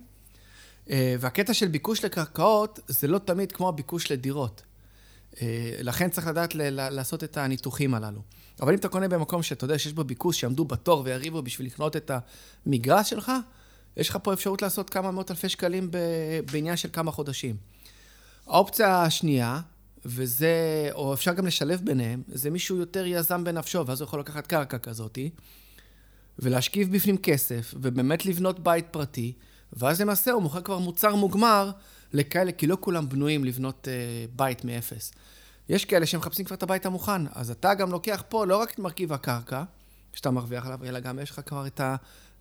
אה, 0.91 1.17
והקטע 1.21 1.55
של 1.55 1.69
ביקוש 1.69 2.05
לקרקעות, 2.05 2.81
זה 2.89 3.09
לא 3.09 3.19
תמיד 3.19 3.53
כמו 3.53 3.69
הביקוש 3.69 4.13
לדירות. 4.13 4.63
אה, 5.43 5.77
לכן 5.81 6.11
צריך 6.11 6.27
לדעת 6.27 6.55
לעשות 6.71 7.25
את 7.25 7.37
הניתוחים 7.37 7.95
הללו. 7.95 8.21
אבל 8.61 8.73
אם 8.73 8.79
אתה 8.79 8.89
קונה 8.89 9.09
במקום 9.09 9.43
שאתה 9.43 9.65
יודע 9.65 9.79
שיש 9.79 9.93
בו 9.93 10.05
ביקוש, 10.05 10.41
שיעמדו 10.41 10.65
בתור 10.65 11.03
ויריבו 11.05 11.43
בשביל 11.43 11.67
לקנות 11.67 11.97
את 11.97 12.11
המגרש 12.67 13.11
שלך, 13.11 13.33
יש 13.97 14.09
לך 14.09 14.19
פה 14.23 14.33
אפשרות 14.33 14.63
לעשות 14.63 14.91
כמה 14.91 15.11
מאות 15.11 15.31
אלפי 15.31 15.49
שקלים 15.49 15.91
בעניין 16.53 16.77
של 16.77 16.89
כמה 16.93 17.11
חודשים. 17.11 17.57
האופציה 18.47 19.03
השנייה, 19.03 19.61
וזה, 20.05 20.89
או 20.93 21.15
אפשר 21.15 21.33
גם 21.33 21.47
לשלב 21.47 21.81
ביניהם, 21.85 22.23
זה 22.29 22.51
מישהו 22.51 22.77
יותר 22.77 23.07
יזם 23.07 23.45
בנפשו, 23.45 23.87
ואז 23.87 24.01
הוא 24.01 24.07
יכול 24.07 24.21
לקחת 24.21 24.47
קרקע 24.47 24.79
כזאתי, 24.79 25.31
ולהשכיב 26.39 26.97
בפנים 26.97 27.17
כסף, 27.17 27.75
ובאמת 27.77 28.27
לבנות 28.27 28.61
בית 28.61 28.87
פרטי, 28.91 29.33
ואז 29.77 30.01
למעשה 30.01 30.33
הוא 30.33 30.43
מוכר 30.43 30.61
כבר 30.61 30.79
מוצר 30.79 31.15
מוגמר 31.15 31.71
לכאלה, 32.13 32.53
כי 32.53 32.67
לא 32.67 32.77
כולם 32.81 33.09
בנויים 33.09 33.45
לבנות 33.45 33.89
אה, 33.89 33.95
בית 34.37 34.65
מאפס. 34.65 35.13
יש 35.69 35.85
כאלה 35.85 36.07
שמחפשים 36.07 36.45
כבר 36.45 36.57
את 36.57 36.63
הבית 36.63 36.87
המוכן, 36.87 37.23
אז 37.33 37.51
אתה 37.51 37.75
גם 37.75 37.91
לוקח 37.91 38.23
פה 38.29 38.47
לא 38.47 38.57
רק 38.57 38.71
את 38.71 38.79
מרכיב 38.79 39.13
הקרקע, 39.13 39.63
שאתה 40.15 40.31
מרוויח 40.31 40.67
עליו, 40.67 40.85
אלא 40.85 41.01
גם 41.01 41.19
יש 41.19 41.31
לך 41.31 41.41
כבר 41.47 41.67
את 41.67 41.81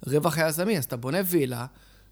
הרווח 0.08 0.38
היזמי, 0.38 0.78
אז 0.78 0.84
אתה 0.84 0.98
בונה 0.98 1.18
וילה, 1.26 1.66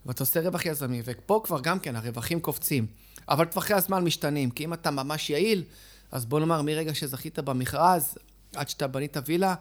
ואתה 0.06 0.22
עושה 0.22 0.40
רווח 0.40 0.66
יזמי, 0.66 1.02
ופה 1.04 1.40
כבר 1.44 1.60
גם 1.60 1.78
כן 1.78 1.96
הרווחים 1.96 2.40
קופצים. 2.40 2.86
אבל 3.28 3.44
טווחי 3.44 3.74
הזמן 3.74 4.04
משתנים, 4.04 4.50
כי 4.50 4.64
אם 4.64 4.72
אתה 4.72 4.90
ממש 4.90 5.30
יעיל, 5.30 5.64
אז 6.12 6.26
בוא 6.26 6.40
נאמר, 6.40 6.62
מרגע 6.62 6.94
שזכית 6.94 7.38
במכרז, 7.38 8.14
עד 8.56 8.68
שאתה 8.68 8.86
בנית 8.86 9.16
וילה, 9.26 9.54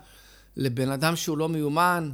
לבן 0.55 0.91
אדם 0.91 1.15
שהוא 1.15 1.37
לא 1.37 1.49
מיומן, 1.49 2.11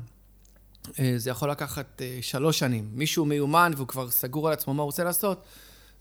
זה 1.17 1.29
יכול 1.29 1.51
לקחת 1.51 2.01
אה, 2.01 2.19
שלוש 2.21 2.59
שנים. 2.59 2.89
מישהו 2.93 3.25
מיומן 3.25 3.71
והוא 3.75 3.87
כבר 3.87 4.09
סגור 4.09 4.47
על 4.47 4.53
עצמו 4.53 4.73
מה 4.73 4.81
הוא 4.81 4.85
רוצה 4.85 5.03
לעשות, 5.03 5.43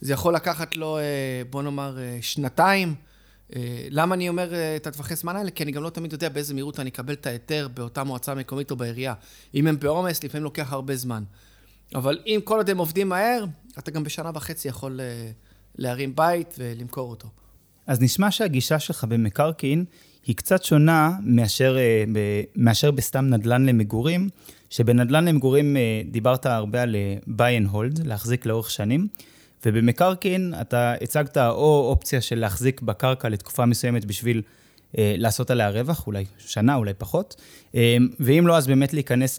זה 0.00 0.12
יכול 0.12 0.34
לקחת 0.34 0.76
לו, 0.76 0.98
אה, 0.98 1.02
בוא 1.50 1.62
נאמר, 1.62 1.98
שנתיים. 2.20 2.94
למה 3.90 4.14
אני 4.14 4.28
אומר 4.28 4.52
את 4.76 4.86
הטווחי 4.86 5.16
זמן 5.16 5.36
האלה? 5.36 5.50
כי 5.50 5.62
אני 5.62 5.72
גם 5.72 5.82
לא 5.82 5.90
תמיד 5.90 6.12
יודע 6.12 6.28
באיזה 6.28 6.54
מהירות 6.54 6.80
אני 6.80 6.90
אקבל 6.90 7.12
את 7.12 7.26
ההיתר 7.26 7.68
באותה 7.74 8.04
מועצה 8.04 8.34
מקומית 8.34 8.70
או 8.70 8.76
בעירייה. 8.76 9.14
אם 9.54 9.66
הם 9.66 9.78
בעומס, 9.78 10.24
לפעמים 10.24 10.44
לוקח 10.44 10.72
הרבה 10.72 10.96
זמן. 10.96 11.24
אבל 11.94 12.18
אם 12.26 12.40
כל 12.44 12.56
עוד 12.56 12.70
הם 12.70 12.78
עובדים 12.78 13.08
מהר, 13.08 13.44
אתה 13.78 13.90
גם 13.90 14.04
בשנה 14.04 14.30
וחצי 14.34 14.68
יכול 14.68 15.00
אה, 15.00 15.30
להרים 15.74 16.16
בית 16.16 16.54
ולמכור 16.58 17.10
אותו. 17.10 17.28
אז 17.86 18.00
נשמע 18.00 18.30
שהגישה 18.30 18.78
שלך 18.78 19.04
במקרקעין 19.04 19.84
היא 20.26 20.36
קצת 20.36 20.64
שונה 20.64 21.10
מאשר, 21.22 21.76
אה, 21.78 22.04
מאשר 22.56 22.90
בסתם 22.90 23.24
נדל"ן 23.24 23.66
למגורים, 23.66 24.28
שבנדל"ן 24.70 25.24
למגורים 25.24 25.76
אה, 25.76 26.02
דיברת 26.10 26.46
הרבה 26.46 26.82
על 26.82 26.96
buy 27.28 27.64
and 27.64 27.74
hold, 27.74 28.00
להחזיק 28.04 28.46
לאורך 28.46 28.70
שנים, 28.70 29.08
ובמקרקעין 29.66 30.54
אתה 30.60 30.94
הצגת 31.02 31.36
או 31.38 31.88
אופציה 31.90 32.20
של 32.20 32.38
להחזיק 32.38 32.80
בקרקע 32.82 33.28
לתקופה 33.28 33.66
מסוימת 33.66 34.04
בשביל 34.04 34.42
לעשות 34.94 35.50
עליה 35.50 35.70
רווח, 35.70 36.06
אולי 36.06 36.24
שנה, 36.38 36.74
אולי 36.74 36.94
פחות, 36.98 37.42
ואם 38.20 38.46
לא, 38.46 38.56
אז 38.56 38.66
באמת 38.66 38.92
להיכנס 38.94 39.38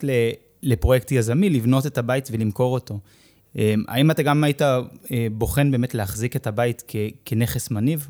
לפרויקט 0.64 1.12
יזמי, 1.12 1.50
לבנות 1.50 1.86
את 1.86 1.98
הבית 1.98 2.30
ולמכור 2.32 2.74
אותו. 2.74 3.00
האם 3.88 4.12
אתה 4.12 4.24
גם 4.24 4.44
היית 4.44 4.62
אה, 4.62 4.78
בוחן 5.32 5.72
באמת 5.72 5.94
להחזיק 5.96 6.36
את 6.36 6.48
הבית 6.48 6.84
כ- 6.88 6.96
כנכס 7.26 7.72
מניב? 7.72 8.08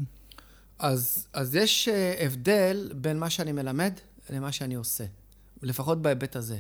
אז, 0.80 1.28
אז 1.34 1.56
יש 1.56 1.88
אה, 1.88 2.26
הבדל 2.26 2.92
בין 2.96 3.20
מה 3.20 3.30
שאני 3.30 3.52
מלמד 3.52 3.94
למה 4.30 4.52
שאני 4.52 4.76
עושה, 4.76 5.04
לפחות 5.62 6.02
בהיבט 6.02 6.36
הזה. 6.36 6.58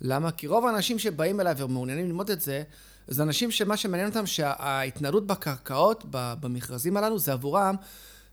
למה? 0.00 0.30
כי 0.30 0.46
רוב 0.46 0.66
האנשים 0.66 0.98
שבאים 0.98 1.40
אליי 1.40 1.54
ומעוניינים 1.56 2.06
ללמוד 2.06 2.30
את 2.30 2.40
זה, 2.40 2.62
זה 3.08 3.22
אנשים 3.22 3.50
שמה 3.50 3.76
שמעניין 3.76 4.08
אותם 4.08 4.26
שההתנהלות 4.26 5.26
בקרקעות, 5.26 6.04
במכרזים 6.10 6.96
הללו, 6.96 7.18
זה 7.18 7.32
עבורם, 7.32 7.74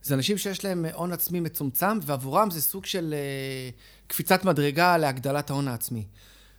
זה 0.04 0.14
אנשים 0.16 0.38
שיש 0.38 0.66
להם 0.66 0.86
הון 0.94 1.14
עצמי 1.14 1.40
מצומצם, 1.40 2.00
ועבורם 2.02 2.52
זה 2.52 2.62
סוג 2.62 2.86
של 2.86 3.14
uh, 3.14 4.08
קפיצת 4.08 4.46
מדרגה 4.46 4.98
להגדלת 4.98 5.50
ההון 5.50 5.68
העצמי. 5.68 6.06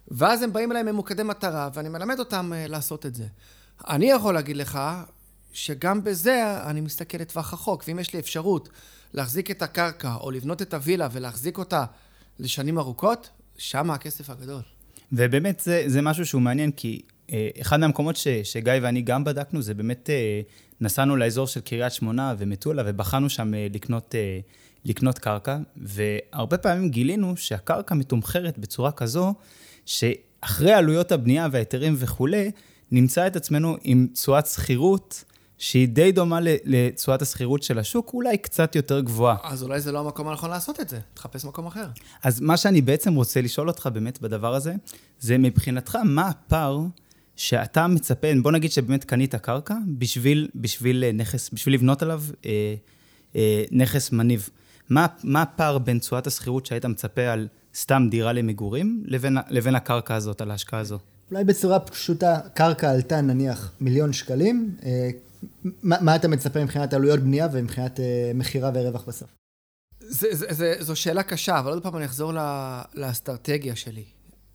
ואז 0.09 0.43
הם 0.43 0.53
באים 0.53 0.73
אליי 0.73 0.83
ממוקדי 0.83 1.23
מטרה, 1.23 1.69
ואני 1.75 1.89
מלמד 1.89 2.19
אותם 2.19 2.53
uh, 2.53 2.71
לעשות 2.71 3.07
את 3.07 3.15
זה. 3.15 3.27
אני 3.89 4.11
יכול 4.11 4.35
להגיד 4.35 4.57
לך 4.57 4.79
שגם 5.53 6.05
בזה 6.05 6.61
אני 6.67 6.81
מסתכל 6.81 7.19
לטווח 7.19 7.53
רחוק, 7.53 7.85
ואם 7.89 7.99
יש 7.99 8.13
לי 8.13 8.19
אפשרות 8.19 8.69
להחזיק 9.15 9.51
את 9.51 9.63
הקרקע 9.63 10.15
או 10.21 10.31
לבנות 10.31 10.63
את 10.63 10.75
הווילה 10.75 11.09
ולהחזיק 11.13 11.59
אותה 11.59 11.85
לשנים 12.39 12.79
ארוכות, 12.79 13.31
שם 13.59 13.91
הכסף 13.91 14.31
הגדול. 14.31 14.63
ובאמת 15.13 15.61
זה, 15.61 15.83
זה 15.87 16.03
משהו 16.03 16.27
שהוא 16.27 16.43
מעניין, 16.43 16.71
כי 16.73 17.03
אה, 17.33 17.49
אחד 17.61 17.81
מהמקומות 17.81 18.17
ש, 18.17 18.29
שגיא 18.29 18.73
ואני 18.83 19.03
גם 19.03 19.25
בדקנו, 19.25 19.63
זה 19.63 19.75
באמת 19.75 20.11
אה, 20.11 20.41
נסענו 20.81 21.17
לאזור 21.17 21.47
של 21.47 21.61
קריית 21.61 21.93
שמונה 21.93 22.35
ומטולה, 22.39 22.83
ובחנו 22.87 23.31
שם 23.31 23.55
אה, 23.55 23.67
לקנות, 23.75 24.15
אה, 24.15 24.41
לקנות 24.85 25.19
קרקע, 25.19 25.59
והרבה 25.77 26.59
פעמים 26.59 26.91
גילינו 26.91 27.37
שהקרקע 27.37 27.95
מתומחרת 27.95 28.59
בצורה 28.59 28.93
כזו, 28.93 29.35
שאחרי 29.87 30.73
עלויות 30.73 31.13
הבנייה 31.13 31.49
וההיתרים 31.53 31.95
וכולי, 31.99 32.51
נמצא 32.91 33.27
את 33.27 33.37
עצמנו 33.37 33.77
עם 33.83 34.07
תשואת 34.13 34.47
שכירות 34.47 35.25
שהיא 35.61 35.89
די 35.89 36.13
דומה 36.13 36.39
לתשואת 36.43 37.23
השכירות 37.23 37.63
של 37.63 37.79
השוק, 37.79 38.11
אולי 38.15 38.39
קצת 38.39 38.77
יותר 38.77 39.01
גבוהה. 39.01 39.37
אז 39.43 39.63
אולי 39.63 39.81
זה 39.81 39.93
לא 39.93 39.99
המקום 40.01 40.29
הנכון 40.29 40.51
לעשות 40.51 40.81
את 40.81 40.89
זה, 40.89 40.99
תחפש 41.15 41.45
מקום 41.45 41.67
אחר. 41.67 41.87
אז 42.23 42.41
מה 42.41 42.57
שאני 42.57 42.81
בעצם 42.81 43.15
רוצה 43.15 43.41
לשאול 43.41 43.69
אותך 43.69 43.89
באמת 43.93 44.21
בדבר 44.21 44.55
הזה, 44.55 44.75
זה 45.21 45.39
מבחינתך, 45.39 45.99
מה 46.05 46.29
הפער 46.29 46.81
שאתה 47.37 47.87
מצפה, 47.87 48.29
בוא 48.43 48.53
נגיד 48.53 48.73
שבאמת 48.73 49.05
קנית 49.05 49.35
קרקע 49.35 49.75
בשביל, 49.99 50.49
בשביל 50.55 51.05
אה, 51.05 51.13
נכס, 51.13 51.51
בשביל 51.53 51.75
לבנות 51.75 52.03
עליו 52.03 52.23
אה, 52.47 52.75
אה, 53.37 53.65
נכס 53.71 54.13
מניב. 54.13 54.49
מה, 54.89 55.07
מה 55.25 55.43
הפער 55.43 55.79
בין 55.79 55.99
תשואת 55.99 56.27
השכירות 56.27 56.67
שהיית 56.67 56.85
מצפה 56.85 57.23
על 57.23 57.49
סתם 57.75 58.07
דירה 58.11 58.33
למגורים, 58.33 59.03
לבין, 59.07 59.37
לבין 59.49 59.75
הקרקע 59.75 60.15
הזאת, 60.15 60.41
על 60.41 60.51
ההשקעה 60.51 60.81
הזו? 60.81 60.99
אולי 61.31 61.45
בצורה 61.45 61.81
פשוטה, 61.81 62.41
קרקע 62.55 62.91
עלתה 62.91 63.21
נניח 63.21 63.73
מיליון 63.81 64.13
שקלים, 64.13 64.75
אה, 64.85 65.11
מה, 65.63 65.97
מה 66.01 66.17
אתה 66.17 66.29
מצפה 66.29 66.65
מבחינת 66.65 66.95
עלויות 66.95 67.21
בנייה 67.21 67.49
ומבחינת 67.53 68.01
אה, 68.01 68.33
מכירה 68.35 68.71
ורווח 68.75 69.05
בסוף? 69.05 69.31
זה, 70.01 70.29
זה, 70.31 70.47
זה, 70.51 70.75
זו 70.81 70.97
שאלה 70.97 71.23
קשה, 71.23 71.59
אבל 71.59 71.73
עוד 71.73 71.83
פעם 71.83 71.97
אני 71.97 72.05
אחזור 72.05 72.33
לה, 72.33 72.83
לאסטרטגיה 72.95 73.77
שלי. 73.77 74.05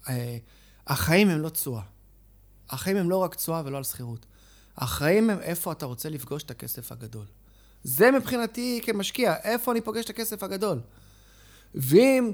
אה, 0.10 0.38
החיים 0.88 1.30
הם 1.30 1.42
לא 1.42 1.50
תשואה. 1.50 1.82
החיים 2.70 2.98
הם 2.98 3.10
לא 3.10 3.18
רק 3.18 3.36
תשואה 3.36 3.62
ולא 3.66 3.78
על 3.78 3.84
שכירות. 3.84 4.26
החיים 4.78 5.30
הם 5.30 5.40
איפה 5.40 5.72
אתה 5.72 5.86
רוצה 5.86 6.10
לפגוש 6.10 6.44
את 6.44 6.52
הכסף 6.52 6.92
הגדול. 6.92 7.26
זה 7.84 8.12
מבחינתי 8.12 8.82
כמשקיע, 8.84 9.36
איפה 9.44 9.72
אני 9.72 9.82
פוגש 9.82 10.06
את 10.06 10.10
הכסף 10.10 10.44
הגדול. 10.44 10.80
ואם 11.76 12.32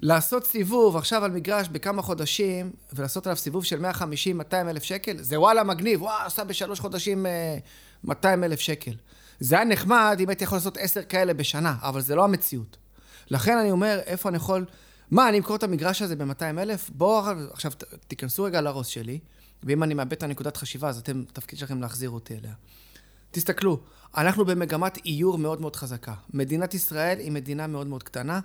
לעשות 0.00 0.46
סיבוב 0.46 0.96
עכשיו 0.96 1.24
על 1.24 1.30
מגרש 1.30 1.68
בכמה 1.68 2.02
חודשים, 2.02 2.72
ולעשות 2.92 3.26
עליו 3.26 3.36
סיבוב 3.36 3.64
של 3.64 3.84
150-200 3.84 4.02
אלף 4.52 4.82
שקל, 4.82 5.22
זה 5.22 5.40
וואלה 5.40 5.64
מגניב, 5.64 6.02
וואו, 6.02 6.26
עשה 6.26 6.44
בשלוש 6.44 6.80
חודשים 6.80 7.26
200 8.04 8.42
אה, 8.42 8.48
אלף 8.48 8.60
שקל. 8.60 8.92
זה 9.40 9.54
היה 9.54 9.64
נחמד 9.64 10.16
אם 10.20 10.28
הייתי 10.28 10.44
יכול 10.44 10.58
לעשות 10.58 10.78
עשר 10.78 11.02
כאלה 11.02 11.34
בשנה, 11.34 11.74
אבל 11.82 12.00
זה 12.00 12.14
לא 12.14 12.24
המציאות. 12.24 12.76
לכן 13.30 13.58
אני 13.58 13.70
אומר, 13.70 14.00
איפה 14.06 14.28
אני 14.28 14.36
יכול... 14.36 14.64
מה, 15.10 15.28
אני 15.28 15.38
אמכור 15.38 15.56
את 15.56 15.62
המגרש 15.62 16.02
הזה 16.02 16.16
ב-200 16.16 16.58
אלף? 16.58 16.90
בואו 16.90 17.24
עכשיו 17.52 17.72
תיכנסו 18.08 18.44
רגע 18.44 18.60
לראש 18.60 18.94
שלי, 18.94 19.18
ואם 19.62 19.82
אני 19.82 19.94
מאבד 19.94 20.12
את 20.12 20.22
הנקודת 20.22 20.56
חשיבה, 20.56 20.88
אז 20.88 20.98
אתם, 20.98 21.22
תפקיד 21.32 21.58
שלכם 21.58 21.80
להחזיר 21.80 22.10
אותי 22.10 22.34
אליה. 22.34 22.52
תסתכלו, 23.30 23.80
אנחנו 24.16 24.44
במגמת 24.44 24.98
איור 25.06 25.38
מאוד 25.38 25.60
מאוד 25.60 25.76
חזקה. 25.76 26.14
מדינת 26.34 26.74
ישראל 26.74 27.18
היא 27.18 27.32
מדינה 27.32 27.66
מאוד 27.66 27.86
מאוד 27.86 28.02
קטנה. 28.02 28.40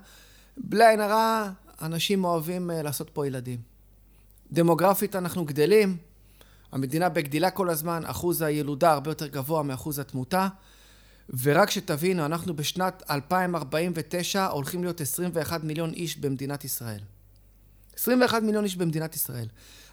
בלי 0.64 0.88
עין 0.88 1.00
הרע, 1.00 1.50
אנשים 1.82 2.24
אוהבים 2.24 2.72
אה, 2.72 2.82
לעשות 2.82 3.10
פה 3.10 3.28
ילדים. 3.28 3.60
דמוגרפית 4.52 5.16
אנחנו 5.16 5.46
גדלים, 5.46 5.98
המדינה 6.72 7.10
בגדילה 7.10 7.50
כל 7.52 7.70
הזמן, 7.70 8.02
אחוז 8.06 8.42
הילודה 8.42 8.92
הרבה 8.92 9.12
יותר 9.12 9.28
גבוה 9.28 9.64
מאחוז 9.64 10.00
התמותה. 10.00 10.48
ורק 11.42 11.70
שתבינו, 11.70 12.26
אנחנו 12.26 12.56
בשנת 12.56 13.04
2049 13.10 14.46
הולכים 14.48 14.84
להיות 14.84 15.02
21 15.02 15.64
מיליון 15.64 15.94
איש 15.94 16.18
במדינת 16.18 16.66
ישראל. 16.66 17.00
21 17.96 18.42
מיליון 18.44 18.64
איש 18.64 18.76
במדינת 18.76 19.16
ישראל. 19.16 19.48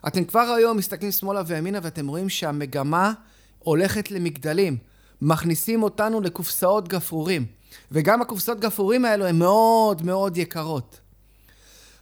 אתם 0.07 0.25
כבר 0.25 0.41
היום 0.41 0.77
מסתכלים 0.77 1.13
שמאלה 1.13 1.43
וימינה 1.47 1.79
ואתם 1.83 2.09
רואים 2.09 2.29
שהמגמה 2.29 3.13
הולכת 3.59 4.11
למגדלים. 4.11 4.79
מכניסים 5.23 5.83
אותנו 5.83 6.21
לקופסאות 6.21 6.89
גפרורים. 6.89 7.47
וגם 7.93 8.23
הקופסאות 8.23 8.61
גפרורים 8.61 9.05
האלו 9.05 9.27
הן 9.27 9.39
מאוד 9.39 10.03
מאוד 10.03 10.37
יקרות. 10.37 11.01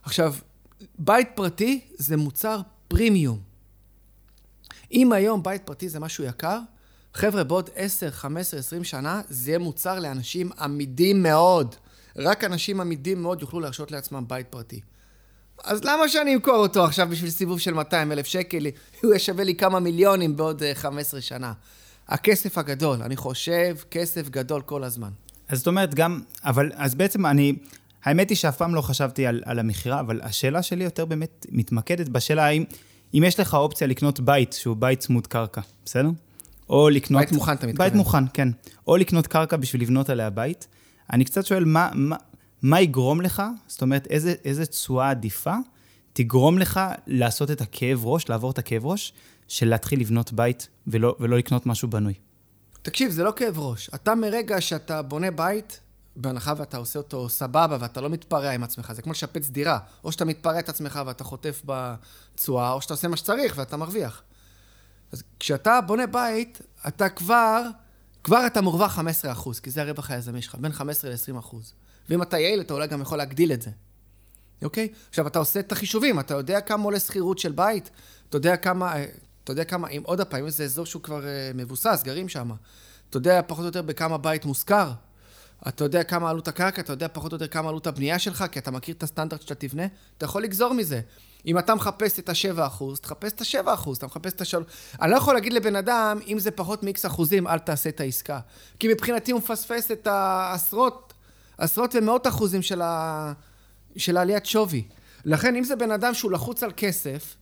עכשיו, 0.03 0.35
בית 0.99 1.29
פרטי 1.35 1.81
זה 1.99 2.17
מוצר 2.17 2.61
פרימיום. 2.89 3.39
אם 4.93 5.13
היום 5.13 5.43
בית 5.43 5.63
פרטי 5.63 5.89
זה 5.89 6.01
משהו 6.01 6.25
יקר, 6.25 6.59
חבר'ה, 7.15 7.45
בעוד 7.45 7.71
10, 7.75 8.11
15, 8.11 8.61
20 8.61 8.85
שנה 8.85 9.23
זה 9.29 9.51
יהיה 9.51 9.59
מוצר 9.59 9.99
לאנשים 10.01 10.51
עמידים 10.59 11.23
מאוד. 11.23 11.75
רק 12.17 12.45
אנשים 12.45 12.81
עמידים 12.81 13.23
מאוד 13.23 13.41
יוכלו 13.41 13.61
להרשות 13.61 13.91
לעצמם 13.91 14.25
בית 14.29 14.47
פרטי. 14.51 14.81
אז 15.65 15.85
למה 15.85 16.09
שאני 16.09 16.35
אמכור 16.35 16.57
אותו 16.57 16.85
עכשיו 16.85 17.09
בשביל 17.11 17.31
סיבוב 17.31 17.61
של 17.61 17.75
200 17.75 18.13
אלף 18.13 18.27
שקל? 18.27 18.67
הוא 19.03 19.11
יהיה 19.11 19.19
שווה 19.19 19.45
לי 19.45 19.55
כמה 19.55 19.81
מיליונים 19.81 20.37
בעוד 20.37 20.63
15 20.75 21.19
אה, 21.19 21.23
שנה. 21.23 21.53
הכסף 22.09 22.59
הגדול, 22.59 23.03
אני 23.03 23.17
חושב, 23.17 23.77
כסף 23.91 24.29
גדול 24.29 24.63
כל 24.63 24.85
הזמן. 24.85 25.11
אז 25.49 25.59
זאת 25.59 25.67
אומרת, 25.67 25.95
גם, 25.95 26.21
אבל, 26.45 26.71
אז 26.75 26.95
בעצם 26.95 27.27
אני, 27.27 27.53
האמת 28.05 28.31
היא 28.31 28.37
שאף 28.37 28.57
פעם 28.57 28.75
לא 28.75 28.81
חשבתי 28.81 29.27
על, 29.27 29.43
על 29.45 29.59
המכירה, 29.59 30.01
אבל 30.01 30.21
השאלה 30.23 30.63
שלי 30.63 30.85
יותר 30.85 31.05
באמת 31.05 31.47
מתמקדת 31.51 32.09
בשאלה 32.09 32.45
האם, 32.45 32.65
אם 33.15 33.25
יש 33.27 33.41
לך 33.41 33.55
אופציה 33.55 33.87
לקנות 33.87 34.21
בית, 34.21 34.53
שהוא 34.53 34.77
בית 34.77 35.01
צמוד 35.01 35.27
קרקע, 35.27 35.61
בסדר? 35.85 36.11
או 36.69 36.89
לקנות... 36.89 37.21
בית 37.21 37.33
מוכן, 37.33 37.53
אתה 37.53 37.67
מתכוון. 37.67 37.87
בית 37.87 37.95
מוכן, 37.95 38.25
כן. 38.33 38.49
או 38.87 38.97
לקנות 38.97 39.27
קרקע 39.27 39.57
בשביל 39.57 39.83
לבנות 39.83 40.11
עליה 40.11 40.31
בית. 40.31 40.69
אני 41.13 41.25
קצת 41.25 41.47
שואל, 41.47 41.65
מה, 41.65 41.91
מה, 41.95 42.17
מה 42.63 42.81
יגרום 42.81 43.21
לך, 43.21 43.43
זאת 43.67 43.83
אומרת, 43.83 44.07
איזה, 44.07 44.35
איזה 44.45 44.67
תשואה 44.67 45.11
עדיפה 45.11 45.55
תגרום 46.13 46.59
לך 46.59 46.81
לעשות 47.07 47.51
את 47.51 47.61
הכאב 47.61 48.07
ראש, 48.07 48.29
לעבור 48.29 48.51
את 48.51 48.59
הכאב 48.59 48.87
ראש, 48.87 49.13
של 49.49 49.69
להתחיל 49.69 50.01
לבנות 50.01 50.33
בית 50.33 50.69
ולא, 50.87 51.17
ולא 51.21 51.39
לקנות 51.39 51.67
משהו 51.67 51.89
בנוי? 51.89 52.15
תקשיב, 52.85 53.11
זה 53.11 53.25
לא 53.25 53.33
כאב 53.37 53.59
ראש. 53.59 53.91
אתה 53.95 54.15
מרגע 54.15 54.61
שאתה 54.61 55.03
בונה 55.03 55.31
בית, 55.31 55.81
בהנחה 56.17 56.53
ואתה 56.57 56.77
עושה 56.77 56.99
אותו 56.99 57.29
סבבה 57.29 57.77
ואתה 57.81 58.01
לא 58.01 58.09
מתפרע 58.11 58.51
עם 58.51 58.63
עצמך, 58.63 58.93
זה 58.93 59.03
כמו 59.03 59.13
לשפץ 59.13 59.49
דירה. 59.49 59.79
או 60.05 60.13
שאתה 60.13 60.25
מתפרע 60.25 60.59
את 60.59 60.69
עצמך 60.69 61.01
ואתה 61.07 61.25
חוטף 61.25 61.63
בתשואה, 61.65 62.73
או 62.73 62.83
שאתה 62.83 62.95
עושה 62.95 63.09
מה 63.09 63.17
שצריך 63.17 63.55
ואתה 63.57 63.77
מרוויח. 63.77 64.23
אז 65.13 65.23
כשאתה 65.41 65.81
בונה 65.81 66.07
בית, 66.07 66.61
אתה 66.89 67.09
כבר, 67.09 67.63
כבר 68.25 68.47
אתה 68.47 68.61
מורווח 68.61 68.99
15%, 68.99 69.03
כי 69.63 69.71
זה 69.71 69.83
הרווח 69.83 70.11
היזמי 70.11 70.43
שלך, 70.43 70.55
בין 70.55 70.73
15 70.73 71.11
ל-20%. 71.11 71.57
ואם 72.11 72.23
אתה 72.23 72.39
יעיל, 72.39 72.61
אתה 72.61 72.75
אולי 72.75 72.87
גם 72.87 73.01
יכול 73.01 73.19
להגדיל 73.19 73.53
את 73.53 73.63
זה. 73.63 73.71
אוקיי? 74.63 74.89
עכשיו, 75.09 75.27
אתה 75.27 75.39
עושה 75.39 75.61
את 75.61 75.73
החישובים, 75.73 76.21
אתה 76.21 76.35
יודע 76.35 76.61
כמה 76.61 76.85
עולה 76.85 77.01
שכירות 77.01 77.39
של 77.39 77.53
בית, 77.53 77.91
אתה 78.29 78.37
יודע 78.37 78.57
כמה, 78.57 78.95
אתה 79.45 79.53
יודע 79.53 79.65
כמה, 79.65 79.89
אם 79.89 80.03
עוד 80.05 80.21
פעם, 80.21 80.43
אם 80.43 80.51
זה 80.51 80.65
אזור 80.65 80.87
שהוא 80.87 81.03
כבר 81.03 81.21
uh, 81.21 81.57
מבוסס, 81.57 82.03
גרים 82.05 82.29
שם, 82.29 82.51
אתה 83.11 83.17
יודע 83.17 83.41
פחות 83.47 83.61
או 83.61 83.67
יותר 83.67 83.83
בכמה 83.83 84.19
בית 84.19 84.45
מושכר, 84.45 84.91
אתה 85.69 85.85
יודע 85.85 86.03
כמה 86.03 86.31
עלות 86.31 86.49
הקרקע, 86.49 86.83
אתה 86.83 86.93
יודע 86.93 87.07
פחות 87.13 87.33
או 87.33 87.37
יותר 87.37 87.47
כמה 87.47 87.69
עלות 87.69 87.87
הבנייה 87.87 88.19
שלך, 88.19 88.45
כי 88.53 88.59
אתה 88.59 88.71
מכיר 88.71 88.95
את 88.95 89.03
הסטנדרט 89.03 89.43
שאתה 89.43 89.55
תבנה, 89.55 89.87
אתה 90.19 90.25
יכול 90.25 90.43
לגזור 90.43 90.73
מזה. 90.73 91.01
אם 91.47 91.59
אתה 91.59 91.75
מחפש 91.75 92.19
את 92.19 92.29
ה-7%, 92.29 92.85
תחפש 93.01 93.33
את 93.33 93.41
ה-7%, 93.41 93.97
אתה 93.99 94.07
מחפש 94.07 94.33
את 94.33 94.41
ה-3%. 94.41 94.57
אני 95.03 95.11
לא 95.11 95.17
יכול 95.17 95.35
להגיד 95.35 95.53
לבן 95.53 95.77
אדם, 95.77 96.19
אם 96.27 96.39
זה 96.39 96.51
פחות 96.51 96.83
מ-X 96.83 97.07
אחוזים, 97.07 97.47
אל 97.47 97.59
תעשה 97.59 97.89
את 97.89 98.01
העסקה. 98.01 98.41
כי 98.79 98.89
מבחינתי 98.89 99.33
הוא 99.33 99.39
מפספס 99.39 99.91
את 99.91 100.07
העשרות, 100.07 101.13
עשרות 101.59 101.95
ומאות 101.95 102.27
אחוזים 102.27 102.63
של, 102.63 102.83
ה... 102.83 103.33
של 103.97 104.17
העליית 104.17 104.47
שווי. 104.47 104.85
לכן, 105.25 105.57
אם 105.57 105.65
זה 105.65 105.77
בן 105.77 105.91
אדם 105.91 106.15
שהוא 106.15 106.33
לחוץ 106.33 106.63
על 106.63 106.73
כסף, 106.77 107.37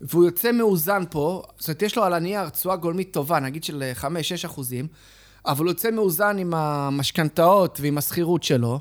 והוא 0.00 0.24
יוצא 0.24 0.52
מאוזן 0.52 1.02
פה, 1.10 1.42
זאת 1.58 1.68
אומרת, 1.68 1.82
יש 1.82 1.96
לו 1.96 2.04
על 2.04 2.14
הנייר 2.14 2.48
תשואה 2.48 2.76
גולמית 2.76 3.12
טובה, 3.12 3.40
נגיד 3.40 3.64
של 3.64 3.82
5-6 4.00 4.04
אחוזים, 4.46 4.86
אבל 5.46 5.64
הוא 5.64 5.70
יוצא 5.70 5.90
מאוזן 5.90 6.38
עם 6.38 6.54
המשכנתאות 6.54 7.78
ועם 7.80 7.98
השכירות 7.98 8.42
שלו, 8.42 8.80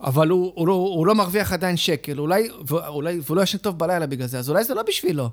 אבל 0.00 0.28
הוא, 0.28 0.52
הוא, 0.54 0.68
לא, 0.68 0.72
הוא 0.72 1.06
לא 1.06 1.14
מרוויח 1.14 1.52
עדיין 1.52 1.76
שקל, 1.76 2.18
אולי, 2.18 2.48
ואולי, 2.66 3.20
והוא 3.22 3.36
לא 3.36 3.42
ישן 3.42 3.58
טוב 3.58 3.78
בלילה 3.78 4.06
בגלל 4.06 4.26
זה, 4.26 4.38
אז 4.38 4.50
אולי 4.50 4.64
זה 4.64 4.74
לא 4.74 4.82
בשבילו. 4.82 5.30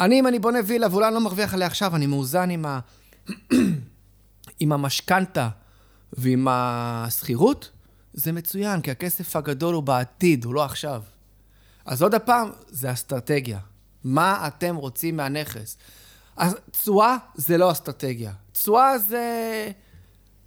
אני, 0.00 0.20
אם 0.20 0.26
אני 0.26 0.38
בונה 0.38 0.58
וילה 0.66 0.86
ואולי 0.90 1.06
אני 1.06 1.14
לא 1.14 1.20
מרוויח 1.20 1.54
עליה 1.54 1.66
עכשיו, 1.66 1.96
אני 1.96 2.06
מאוזן 2.06 2.50
עם. 2.50 2.64
עם 4.60 4.72
המשכנתה 4.72 5.48
ועם 6.12 6.48
השכירות, 6.50 7.70
זה 8.12 8.32
מצוין, 8.32 8.80
כי 8.80 8.90
הכסף 8.90 9.36
הגדול 9.36 9.74
הוא 9.74 9.82
בעתיד, 9.82 10.44
הוא 10.44 10.54
לא 10.54 10.64
עכשיו. 10.64 11.02
אז 11.84 12.02
עוד 12.02 12.14
הפעם, 12.14 12.50
זה 12.68 12.92
אסטרטגיה. 12.92 13.58
מה 14.04 14.46
אתם 14.46 14.76
רוצים 14.76 15.16
מהנכס? 15.16 15.78
תשואה 16.70 17.16
זה 17.34 17.58
לא 17.58 17.72
אסטרטגיה. 17.72 18.32
תשואה 18.52 18.98
זה 18.98 19.70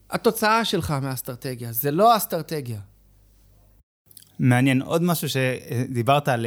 התוצאה 0.10 0.65
שלך 0.65 0.91
מהאסטרטגיה, 0.91 1.72
זה 1.72 1.91
לא 1.91 2.17
אסטרטגיה. 2.17 2.80
מעניין. 4.39 4.82
עוד 4.82 5.04
משהו 5.04 5.28
שדיברת 5.30 6.28
על 6.28 6.46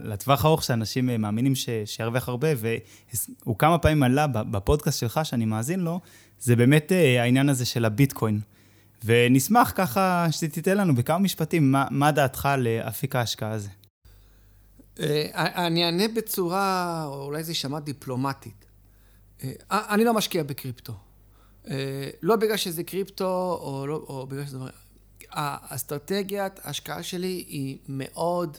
לטווח 0.00 0.44
ארוך, 0.44 0.64
שאנשים 0.64 1.06
מאמינים 1.06 1.52
שירוויח 1.84 2.28
הרבה, 2.28 2.48
והוא 2.56 3.58
כמה 3.58 3.78
פעמים 3.78 4.02
עלה 4.02 4.26
בפודקאסט 4.26 5.00
שלך, 5.00 5.20
שאני 5.24 5.44
מאזין 5.44 5.80
לו, 5.80 6.00
זה 6.38 6.56
באמת 6.56 6.92
אה, 6.92 7.22
העניין 7.22 7.48
הזה 7.48 7.64
של 7.64 7.84
הביטקוין. 7.84 8.40
ונשמח 9.04 9.72
ככה 9.74 10.26
שתיתן 10.30 10.76
לנו 10.76 10.94
בכמה 10.94 11.18
משפטים, 11.18 11.72
מה, 11.72 11.86
מה 11.90 12.10
דעתך 12.10 12.48
לאפיק 12.58 13.16
ההשקעה 13.16 13.50
הזה? 13.50 13.68
אה, 15.00 15.66
אני 15.66 15.84
אענה 15.84 16.08
בצורה, 16.08 17.04
או 17.06 17.22
אולי 17.24 17.44
זה 17.44 17.50
יישמע 17.50 17.80
דיפלומטית. 17.80 18.64
אה, 19.44 19.52
אני 19.70 20.04
לא 20.04 20.14
משקיע 20.14 20.42
בקריפטו. 20.42 20.92
לא 22.22 22.36
בגלל 22.36 22.56
שזה 22.56 22.84
קריפטו, 22.84 23.58
או, 23.62 23.86
לא, 23.86 23.94
או 24.08 24.26
בגלל 24.26 24.46
שזה... 24.46 24.58
האסטרטגיית 25.34 26.60
ההשקעה 26.62 27.02
שלי 27.02 27.44
היא 27.48 27.78
מאוד 27.88 28.56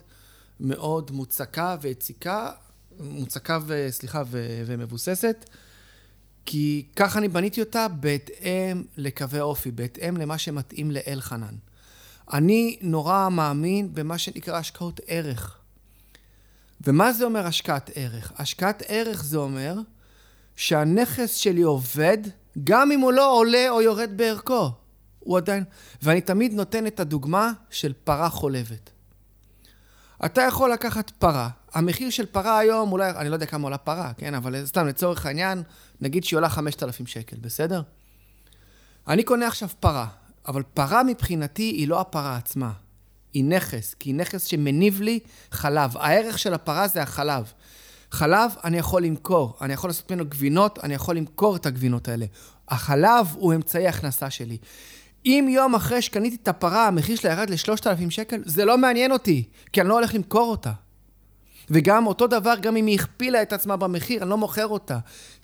מאוד 0.60 1.12
מוצקה 1.12 1.76
ויציקה, 1.82 2.52
מוצקה 3.00 3.60
וסליחה 3.66 4.24
ו, 4.28 4.64
ומבוססת, 4.66 5.50
כי 6.46 6.86
ככה 6.96 7.20
אני 7.20 7.28
בניתי 7.28 7.62
אותה 7.62 7.88
בהתאם 7.88 8.84
לקווי 8.98 9.40
אופי, 9.40 9.72
בהתאם 9.72 10.18
למה 10.18 10.38
שמתאים 10.38 10.92
לאל 10.92 11.22
חנן. 11.22 11.56
אני 12.34 12.78
נורא 12.82 13.30
מאמין 13.30 13.94
במה 13.94 14.18
שנקרא 14.18 14.58
השקעות 14.58 15.00
ערך. 15.08 15.60
ומה 16.86 17.14
זה 17.14 17.26
אומר 17.26 17.48
השקעת 17.48 17.90
ערך? 17.96 18.32
השקעת 18.38 18.84
ערך 18.88 19.24
זה 19.24 19.38
אומר 19.38 19.76
שהנכס 20.56 21.36
שלי 21.36 21.62
עובד 21.62 22.18
גם 22.64 22.92
אם 22.92 23.00
הוא 23.00 23.12
לא 23.12 23.38
עולה 23.38 23.70
או 23.70 23.82
יורד 23.82 24.10
בערכו. 24.16 24.72
הוא 25.20 25.38
עדיין... 25.38 25.64
ואני 26.02 26.22
תמיד 26.22 26.54
נותן 26.54 26.88
את 26.88 27.00
הדוגמה 27.00 27.52
של 27.70 27.94
פרה 28.04 28.30
חולבת. 28.30 28.92
אתה 30.26 30.42
יכול 30.42 30.72
לקחת 30.74 31.10
פרה, 31.10 31.50
המחיר 31.74 32.10
של 32.10 32.26
פרה 32.26 32.60
היום, 32.60 32.92
אולי, 32.92 33.10
אני 33.10 33.30
לא 33.30 33.34
יודע 33.34 33.46
כמה 33.46 33.64
עולה 33.64 33.78
פרה, 33.78 34.12
כן? 34.18 34.34
אבל 34.34 34.66
סתם 34.66 34.88
לצורך 34.88 35.26
העניין, 35.26 35.64
נגיד 36.02 36.24
שהיא 36.24 36.38
עולה 36.38 36.50
5,000 36.50 37.08
שקל, 37.08 37.38
בסדר? 37.42 37.82
אני 39.08 39.24
קונה 39.24 39.48
עכשיו 39.48 39.70
פרה, 39.80 40.08
אבל 40.48 40.64
פרה 40.74 41.04
מבחינתי 41.04 41.64
היא 41.64 41.88
לא 41.88 42.02
הפרה 42.02 42.38
עצמה, 42.38 42.72
היא 43.36 43.44
נכס, 43.44 43.96
כי 44.00 44.10
היא 44.10 44.16
נכס 44.16 44.44
שמניב 44.44 45.02
לי 45.02 45.20
חלב. 45.52 45.98
הערך 45.98 46.40
של 46.40 46.54
הפרה 46.54 46.88
זה 46.88 47.02
החלב. 47.02 47.52
חלב 48.12 48.52
אני 48.64 48.78
יכול 48.78 49.04
למכור, 49.04 49.58
אני 49.62 49.74
יכול 49.74 49.90
לעשות 49.90 50.12
ממנו 50.12 50.26
גבינות, 50.26 50.80
אני 50.84 50.94
יכול 50.94 51.18
למכור 51.18 51.56
את 51.56 51.66
הגבינות 51.66 52.08
האלה. 52.08 52.26
החלב 52.70 53.28
הוא 53.34 53.54
אמצעי 53.54 53.88
הכנסה 53.88 54.30
שלי. 54.30 54.58
אם 55.26 55.48
יום 55.50 55.76
אחרי 55.76 56.02
שקניתי 56.02 56.38
את 56.44 56.48
הפרה, 56.48 56.88
המחיר 56.88 57.16
שלה 57.16 57.32
ירד 57.32 57.50
ל-3,000 57.50 58.10
שקל, 58.10 58.42
זה 58.46 58.66
לא 58.66 58.78
מעניין 58.78 59.12
אותי, 59.12 59.44
כי 59.74 59.82
אני 59.82 59.90
לא 59.90 59.94
הולך 59.94 60.16
למכור 60.16 60.52
אותה. 60.52 60.72
וגם 61.70 62.08
אותו 62.08 62.28
דבר, 62.28 62.54
גם 62.62 62.78
אם 62.78 62.86
היא 62.86 63.00
הכפילה 63.00 63.42
את 63.42 63.54
עצמה 63.54 63.78
במחיר, 63.78 64.22
אני 64.22 64.30
לא 64.30 64.38
מוכר 64.38 64.68
אותה. 64.68 65.00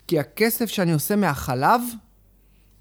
כי 0.07 0.19
הכסף 0.19 0.65
שאני 0.69 0.93
עושה 0.93 1.15
מהחלב, 1.15 1.81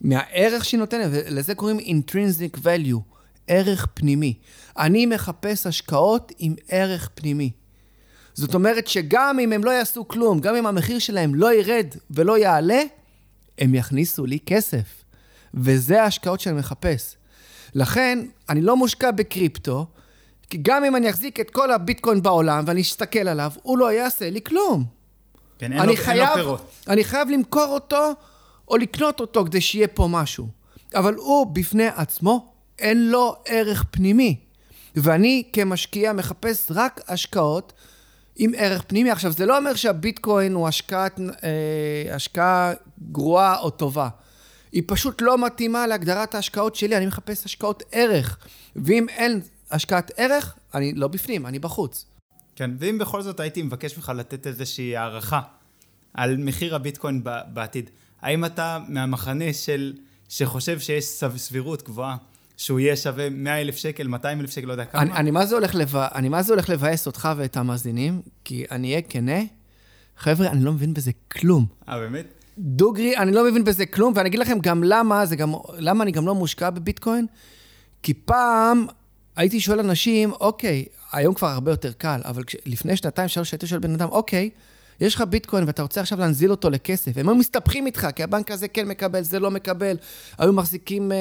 מהערך 0.01 0.65
שהיא 0.65 0.79
נותנת, 0.79 1.09
ולזה 1.11 1.55
קוראים 1.55 1.79
intrinsic 1.79 2.57
value, 2.57 3.20
ערך 3.51 3.87
פנימי. 3.95 4.35
אני 4.79 5.07
מחפש 5.07 5.67
השקעות 5.67 6.33
עם 6.39 6.55
ערך 6.69 7.11
פנימי. 7.15 7.51
זאת 8.35 8.55
אומרת 8.55 8.87
שגם 8.87 9.39
אם 9.39 9.53
הם 9.53 9.65
לא 9.65 9.71
יעשו 9.71 10.09
כלום, 10.09 10.41
גם 10.41 10.57
אם 10.57 10.67
המחיר 10.67 10.99
שלהם 10.99 11.35
לא 11.35 11.55
ירד 11.55 11.87
ולא 12.11 12.39
יעלה, 12.39 12.83
הם 13.59 13.75
יכניסו 13.75 14.27
לי 14.27 14.39
כסף. 14.47 15.05
וזה 15.55 16.03
ההשקעות 16.03 16.41
שאני 16.41 16.59
מחפש. 16.59 17.17
לכן, 17.75 18.19
אני 18.49 18.61
לא 18.61 18.77
מושקע 18.77 19.11
בקריפטו, 19.11 19.87
כי 20.51 20.59
גם 20.63 20.85
אם 20.85 20.97
אני 20.97 21.11
אחזיק 21.11 21.41
את 21.41 21.51
כל 21.51 21.71
הביטקוין 21.71 22.23
בעולם 22.23 22.65
ואני 22.67 22.81
אסתכל 22.81 23.29
עליו, 23.29 23.53
הוא 23.63 23.79
לא 23.79 23.93
יעשה 23.93 24.31
לי 24.31 24.41
כלום. 24.43 24.85
כן, 25.59 25.73
אין 25.73 25.87
לו, 25.87 25.97
חייב, 25.97 26.19
אין 26.19 26.29
לו 26.29 26.35
פירות. 26.35 26.71
אני 26.89 27.05
חייב 27.05 27.29
למכור 27.29 27.67
אותו 27.67 28.13
או 28.69 28.77
לקנות 28.77 29.21
אותו 29.21 29.45
כדי 29.45 29.61
שיהיה 29.61 29.89
פה 29.89 30.09
משהו. 30.11 30.49
אבל 30.95 31.15
הוא 31.15 31.47
בפני 31.47 31.87
עצמו, 31.87 32.50
אין 32.81 33.11
לו 33.11 33.37
ערך 33.47 33.85
פנימי. 33.91 34.37
ואני 34.97 35.43
כמשקיע 35.53 36.13
מחפש 36.13 36.71
רק 36.75 37.01
השקעות 37.09 37.73
עם 38.37 38.53
ערך 38.57 38.83
פנימי. 38.83 39.11
עכשיו, 39.11 39.33
זה 39.33 39.47
לא 39.47 39.59
אומר 39.59 39.75
שהביטקוין 39.75 40.55
הוא 40.55 40.69
השקעת, 40.69 41.21
אה, 41.21 42.15
השקעה 42.15 42.73
גרועה 43.13 43.59
או 43.59 43.71
טובה. 43.71 44.09
היא 44.73 44.83
פשוט 44.87 45.23
לא 45.23 45.47
מתאימה 45.47 45.87
להגדרת 45.87 46.35
ההשקעות 46.35 46.75
שלי, 46.75 46.97
אני 46.97 47.07
מחפש 47.07 47.45
השקעות 47.45 47.83
ערך. 47.93 48.39
ואם 48.77 49.09
אין 49.09 49.41
השקעת 49.71 50.11
ערך, 50.17 50.55
אני 50.75 50.93
לא 50.93 51.09
בפנים, 51.09 51.47
אני 51.47 51.59
בחוץ. 51.59 52.07
כן, 52.57 52.71
ואם 52.79 52.99
בכל 52.99 53.23
זאת 53.23 53.41
הייתי 53.41 53.63
מבקש 53.63 53.97
ממך 53.97 54.13
לתת 54.17 54.47
איזושהי 54.47 54.97
הערכה 54.97 55.41
על 56.15 56.37
מחיר 56.37 56.75
הביטקוין 56.75 57.25
בעתיד, 57.53 57.91
האם 58.21 58.45
אתה 58.45 58.79
מהמחנה 58.89 59.53
של, 59.53 59.93
שחושב 60.29 60.81
שיש 60.81 61.05
סבירות 61.37 61.83
גבוהה 61.83 62.17
שהוא 62.61 62.81
יהיה 62.81 62.97
שווה 62.97 63.31
100 63.31 63.61
אלף 63.61 63.77
שקל, 63.77 64.07
200 64.07 64.41
אלף 64.41 64.51
שקל, 64.51 64.67
לא 64.67 64.73
יודע 64.73 64.85
כמה? 64.85 65.03
אני, 65.03 65.13
אני, 65.13 65.31
מה 65.31 65.47
זה. 65.47 65.57
אני 66.15 66.29
מה 66.29 66.43
זה 66.43 66.53
הולך 66.53 66.69
לבאס 66.69 67.07
אותך 67.07 67.29
ואת 67.37 67.57
המאזינים, 67.57 68.23
כי 68.45 68.65
אני 68.71 68.91
אהיה 68.91 69.03
כנה, 69.03 69.41
חבר'ה, 70.17 70.47
אני 70.47 70.65
לא 70.65 70.73
מבין 70.73 70.95
בזה 70.95 71.11
כלום. 71.33 71.67
אה, 71.89 71.99
באמת? 71.99 72.27
דוגרי, 72.59 73.17
אני 73.17 73.33
לא 73.33 73.51
מבין 73.51 73.65
בזה 73.65 73.87
כלום, 73.87 74.13
ואני 74.17 74.29
אגיד 74.29 74.41
לכם 74.41 74.59
גם 74.59 74.85
למה, 74.85 75.27
זה 75.27 75.37
גם, 75.37 75.53
למה 75.79 76.05
אני 76.05 76.11
גם 76.13 76.27
לא 76.27 76.35
מושקע 76.35 76.71
בביטקוין, 76.71 77.27
כי 78.03 78.15
פעם 78.15 78.87
הייתי 79.37 79.61
שואל 79.61 79.81
אנשים, 79.81 80.33
אוקיי, 80.33 80.85
היום 81.13 81.35
כבר 81.35 81.49
הרבה 81.49 81.71
יותר 81.71 81.93
קל, 81.93 82.21
אבל 82.25 82.43
לפני 82.67 82.97
שנתיים, 82.97 83.29
שלוש, 83.29 83.53
הייתי 83.53 83.67
שואל 83.67 83.81
בן 83.81 83.95
אדם, 83.95 84.09
אוקיי, 84.09 84.51
יש 85.01 85.15
לך 85.15 85.21
ביטקוין 85.21 85.65
ואתה 85.67 85.83
רוצה 85.83 86.01
עכשיו 86.01 86.19
להנזיל 86.19 86.51
אותו 86.51 86.71
לכסף, 86.71 87.17
הם 87.17 87.29
היו 87.29 87.37
מסתבכים 87.37 87.87
איתך, 87.87 88.09
כי 88.17 88.23
הבנק 88.23 88.51
הזה 88.51 88.69
כן 88.69 88.89
מקבל, 88.89 89.23
זה 89.23 89.39
לא 89.39 89.51
מקבל. 89.51 89.97
היו 90.39 90.53
מחזיקים 90.53 91.13
אה, 91.13 91.17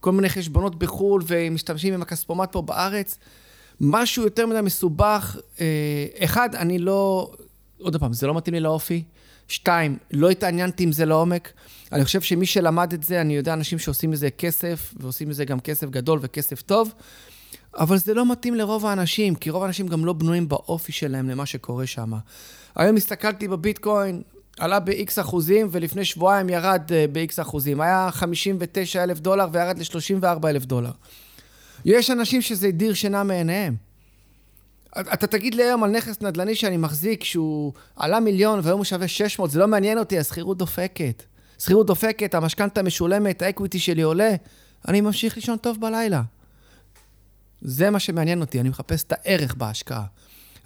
כל 0.00 0.12
מיני 0.12 0.28
חשבונות 0.28 0.78
בחו"ל 0.78 1.22
ומשתמשים 1.26 1.94
עם 1.94 2.02
הכספומט 2.02 2.52
פה 2.52 2.62
בארץ. 2.62 3.18
משהו 3.80 4.24
יותר 4.24 4.46
מדי 4.46 4.60
מסובך. 4.60 5.36
אה, 5.60 6.06
אחד, 6.24 6.54
אני 6.54 6.78
לא... 6.78 7.30
עוד 7.78 7.96
פעם, 7.96 8.12
זה 8.12 8.26
לא 8.26 8.34
מתאים 8.34 8.54
לי 8.54 8.60
לאופי. 8.60 9.02
שתיים, 9.48 9.98
לא 10.10 10.30
התעניינתי 10.30 10.82
עם 10.82 10.92
זה 10.92 11.04
לעומק. 11.04 11.52
אני 11.92 12.04
חושב 12.04 12.20
שמי 12.20 12.46
שלמד 12.46 12.92
את 12.92 13.02
זה, 13.02 13.20
אני 13.20 13.36
יודע 13.36 13.52
אנשים 13.52 13.78
שעושים 13.78 14.10
מזה 14.10 14.30
כסף, 14.30 14.94
ועושים 14.96 15.28
מזה 15.28 15.44
גם 15.44 15.60
כסף 15.60 15.90
גדול 15.90 16.18
וכסף 16.22 16.62
טוב, 16.62 16.94
אבל 17.76 17.98
זה 17.98 18.14
לא 18.14 18.32
מתאים 18.32 18.54
לרוב 18.54 18.86
האנשים, 18.86 19.34
כי 19.34 19.50
רוב 19.50 19.62
האנשים 19.62 19.88
גם 19.88 20.04
לא 20.04 20.12
בנויים 20.12 20.48
באופי 20.48 20.92
שלהם 20.92 21.28
למה 21.28 21.46
שקורה 21.46 21.86
שם. 21.86 22.12
היום 22.76 22.96
הסתכלתי 22.96 23.48
בביטקוין, 23.48 24.22
עלה 24.58 24.80
ב-X 24.80 25.20
אחוזים, 25.20 25.68
ולפני 25.70 26.04
שבועיים 26.04 26.48
ירד 26.48 26.82
אה, 26.92 27.04
ב-X 27.12 27.42
אחוזים. 27.42 27.80
היה 27.80 28.08
59 28.12 29.02
אלף 29.02 29.20
דולר 29.20 29.46
וירד 29.52 29.78
ל-34 29.78 30.48
אלף 30.48 30.64
דולר. 30.64 30.90
יש 31.84 32.10
אנשים 32.10 32.42
שזה 32.42 32.68
הדיר 32.68 32.94
שינה 32.94 33.22
מעיניהם. 33.22 33.76
אתה 34.98 35.26
תגיד 35.26 35.54
לי 35.54 35.62
היום 35.62 35.84
על 35.84 35.90
נכס 35.90 36.20
נדל"ני 36.20 36.54
שאני 36.54 36.76
מחזיק, 36.76 37.24
שהוא 37.24 37.72
עלה 37.96 38.20
מיליון 38.20 38.60
והיום 38.62 38.78
הוא 38.78 38.84
שווה 38.84 39.08
600, 39.08 39.50
זה 39.50 39.58
לא 39.58 39.66
מעניין 39.66 39.98
אותי, 39.98 40.18
השכירות 40.18 40.58
דופקת. 40.58 41.22
שכירות 41.58 41.86
דופקת, 41.86 42.34
המשכנתה 42.34 42.82
משולמת, 42.82 43.42
האקוויטי 43.42 43.78
שלי 43.78 44.02
עולה, 44.02 44.34
אני 44.88 45.00
ממשיך 45.00 45.36
לישון 45.36 45.56
טוב 45.56 45.80
בלילה. 45.80 46.22
זה 47.62 47.90
מה 47.90 48.00
שמעניין 48.00 48.40
אותי, 48.40 48.60
אני 48.60 48.68
מחפש 48.68 49.04
את 49.04 49.12
הערך 49.16 49.54
בהשקעה. 49.54 50.04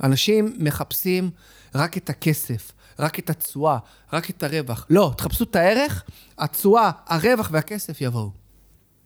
אנשים 0.03 0.53
מחפשים 0.59 1.31
רק 1.75 1.97
את 1.97 2.11
הכסף, 2.11 2.73
רק 2.99 3.19
את 3.19 3.31
התשואה, 3.31 3.79
רק 4.13 4.31
את 4.31 4.43
הרווח. 4.43 4.87
לא, 4.91 5.13
תחפשו 5.17 5.45
את 5.45 5.57
הערך, 5.57 6.05
התשואה, 6.39 6.91
הרווח 7.07 7.49
והכסף 7.53 8.01
יבואו. 8.01 8.31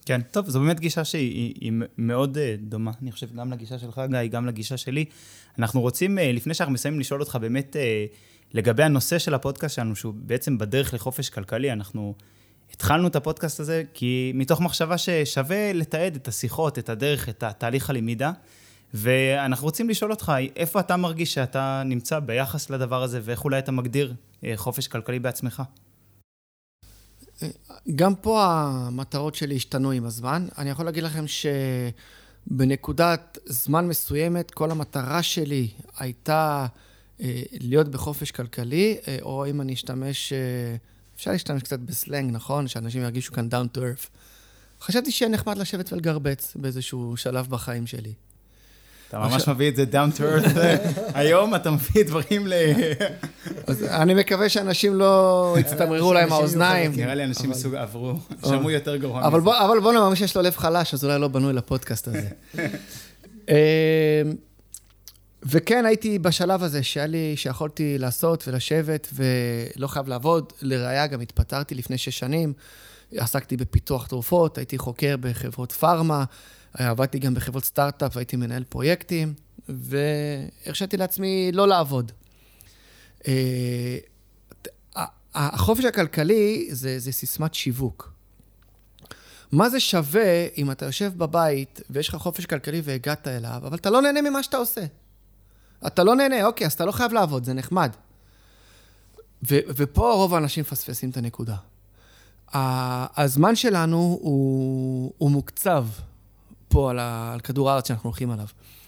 כן, 0.07 0.21
טוב, 0.23 0.49
זו 0.49 0.61
באמת 0.61 0.81
גישה 0.81 1.05
שהיא 1.05 1.35
היא, 1.35 1.55
היא 1.61 1.73
מאוד 1.99 2.37
uh, 2.37 2.41
דומה, 2.69 2.91
אני 3.03 3.13
חושב, 3.13 3.37
גם 3.37 3.53
לגישה 3.53 3.79
שלך, 3.79 4.01
גיא, 4.11 4.27
גם 4.31 4.47
לגישה 4.47 4.77
שלי. 4.77 5.05
אנחנו 5.59 5.81
רוצים, 5.81 6.19
uh, 6.19 6.21
לפני 6.21 6.55
שאנחנו 6.55 6.75
מסיימים, 6.75 7.01
לשאול 7.01 7.21
אותך 7.21 7.37
באמת 7.41 7.77
uh, 7.77 8.15
לגבי 8.55 8.83
הנושא 8.83 9.19
של 9.19 9.35
הפודקאסט 9.35 9.75
שלנו, 9.75 9.97
שהוא 9.97 10.15
בעצם 10.17 10.59
בדרך 10.59 10.95
לחופש 10.95 11.29
כלכלי. 11.29 11.73
אנחנו 11.73 12.15
התחלנו 12.73 13.09
את 13.09 13.17
הפודקאסט 13.17 13.61
הזה 13.61 13.83
כי 13.95 14.33
מתוך 14.35 14.61
מחשבה 14.61 14.99
ששווה 14.99 15.73
לתעד 15.73 16.15
את 16.15 16.29
השיחות, 16.29 16.79
את 16.79 16.89
הדרך, 16.89 17.29
את 17.29 17.43
התהליך 17.43 17.91
הלמידה. 17.91 18.33
ואנחנו 18.95 19.65
רוצים 19.65 19.89
לשאול 19.89 20.11
אותך, 20.11 20.33
איפה 20.57 20.81
אתה 20.81 20.97
מרגיש 20.97 21.35
שאתה 21.35 21.83
נמצא 21.85 22.19
ביחס 22.19 22.71
לדבר 22.71 23.03
הזה, 23.03 23.21
ואיך 23.25 23.45
אולי 23.45 23.59
אתה 23.59 23.73
מגדיר 23.73 24.15
אה, 24.45 24.53
חופש 24.57 24.89
כלכלי 24.89 25.19
בעצמך? 25.19 25.63
גם 27.95 28.15
פה 28.15 28.45
המטרות 28.45 29.35
שלי 29.35 29.57
השתנו 29.57 29.91
עם 29.91 30.05
הזמן. 30.05 30.47
אני 30.59 30.71
יכול 30.71 30.85
להגיד 30.85 31.03
לכם 31.03 31.25
שבנקודת 32.47 33.39
זמן 33.47 33.89
מסוימת, 33.89 34.51
כל 34.51 34.71
המטרה 34.71 35.23
שלי 35.23 35.69
הייתה 35.99 36.67
אה, 37.21 37.43
להיות 37.61 37.89
בחופש 37.89 38.31
כלכלי, 38.31 38.97
אה, 39.09 39.19
או 39.23 39.47
אם 39.47 39.61
אני 39.61 39.73
אשתמש, 39.75 40.33
אפשר 41.21 41.31
להשתמש 41.31 41.63
קצת 41.63 41.79
בסלנג, 41.79 42.31
נכון? 42.33 42.69
שאנשים 42.69 43.03
ירגישו 43.03 43.33
כאן 43.33 43.49
down 43.51 43.77
to 43.77 43.81
earth. 43.81 44.09
חשבתי 44.81 45.13
שיהיה 45.13 45.31
נחמד 45.31 45.59
לשבת 45.59 45.93
ולגרבץ 45.93 46.53
באיזשהו 46.57 47.17
שלב 47.17 47.47
בחיים 47.51 47.87
שלי. 47.87 48.13
אתה 49.09 49.19
ממש 49.19 49.49
מביא 49.49 49.69
את 49.69 49.77
זה 49.77 49.85
down 49.93 50.17
to 50.17 50.21
earth. 50.21 50.59
היום 51.15 51.55
אתה 51.55 51.71
מביא 51.71 52.05
דברים 52.05 52.47
ל... 52.47 52.53
אני 53.89 54.15
מקווה 54.15 54.49
שאנשים 54.49 54.95
לא 54.95 55.57
יצטמררו 55.61 56.13
להם 56.13 56.33
האוזניים. 56.33 56.93
נראה 56.97 57.15
לי 57.15 57.25
אנשים 57.25 57.51
מסוג 57.51 57.75
עברו, 57.75 58.15
שמעו 58.47 58.71
יותר 58.71 58.97
גרוע. 58.97 59.27
אבל 59.27 59.81
בוא 59.81 59.93
נאמר, 59.93 60.09
מי 60.09 60.17
שיש 60.17 60.37
לו 60.37 60.43
לב 60.43 60.57
חלש, 60.57 60.95
אז 60.95 61.05
אולי 61.05 61.19
לא 61.19 61.29
בנוי 61.29 61.53
לפודקאסט 61.53 62.09
הזה. 62.09 62.29
וכן, 65.43 65.87
הייתי 65.87 66.19
בשלב 66.19 66.63
הזה 66.63 66.83
שהיה 66.83 67.07
לי, 67.07 67.37
שיכולתי 67.37 67.99
לעשות 67.99 68.49
ולשבת 68.49 69.09
ולא 69.13 69.87
חייב 69.87 70.09
לעבוד. 70.09 70.53
לראיה, 70.63 71.07
גם 71.07 71.21
התפטרתי 71.21 71.75
לפני 71.75 71.99
שש 71.99 72.19
שנים. 72.19 72.53
עסקתי 73.17 73.57
בפיתוח 73.57 74.07
תרופות, 74.07 74.59
הייתי 74.59 74.79
חוקר 74.79 75.17
בחברות 75.21 75.73
פארמה. 75.73 76.25
עבדתי 76.75 77.19
גם 77.19 77.35
בחברות 77.35 77.65
סטארט-אפ, 77.65 78.17
הייתי 78.17 78.37
מנהל 78.37 78.65
פרויקטים, 78.65 79.35
והרשיתי 79.69 80.97
לעצמי 80.97 81.51
לא 81.53 81.69
לעבוד. 81.69 82.13
אה, 83.29 83.99
החופש 85.35 85.85
הכלכלי 85.85 86.69
זה, 86.71 86.99
זה 86.99 87.13
סיסמת 87.13 87.55
שיווק. 87.55 88.13
מה 89.53 89.71
זה 89.71 89.81
שווה 89.81 90.47
אם 90.59 90.71
אתה 90.71 90.87
יושב 90.87 91.13
בבית 91.17 91.81
ויש 91.91 92.09
לך 92.09 92.15
חופש 92.17 92.47
כלכלי 92.47 92.81
והגעת 92.85 93.29
אליו, 93.29 93.61
אבל 93.67 93.77
אתה 93.77 93.91
לא 93.91 94.03
נהנה 94.03 94.23
ממה 94.23 94.43
שאתה 94.43 94.57
עושה. 94.57 94.81
אתה 95.87 96.05
לא 96.05 96.17
נהנה, 96.17 96.47
אוקיי, 96.47 96.67
אז 96.67 96.73
אתה 96.73 96.85
לא 96.85 96.93
חייב 96.93 97.13
לעבוד, 97.13 97.45
זה 97.45 97.55
נחמד. 97.55 97.91
ו- 99.51 99.59
ופה 99.77 100.13
רוב 100.13 100.35
האנשים 100.35 100.61
מפספסים 100.61 101.11
את 101.11 101.17
הנקודה. 101.17 101.57
הזמן 102.55 103.57
שלנו 103.57 104.19
הוא, 104.21 105.13
הוא 105.19 105.31
מוקצב. 105.31 105.87
פה 106.71 106.91
על, 106.91 106.99
ה, 106.99 107.33
על 107.33 107.41
כדור 107.41 107.71
הארץ 107.71 107.89
שאנחנו 107.89 108.09
הולכים 108.09 108.31
עליו. 108.31 108.47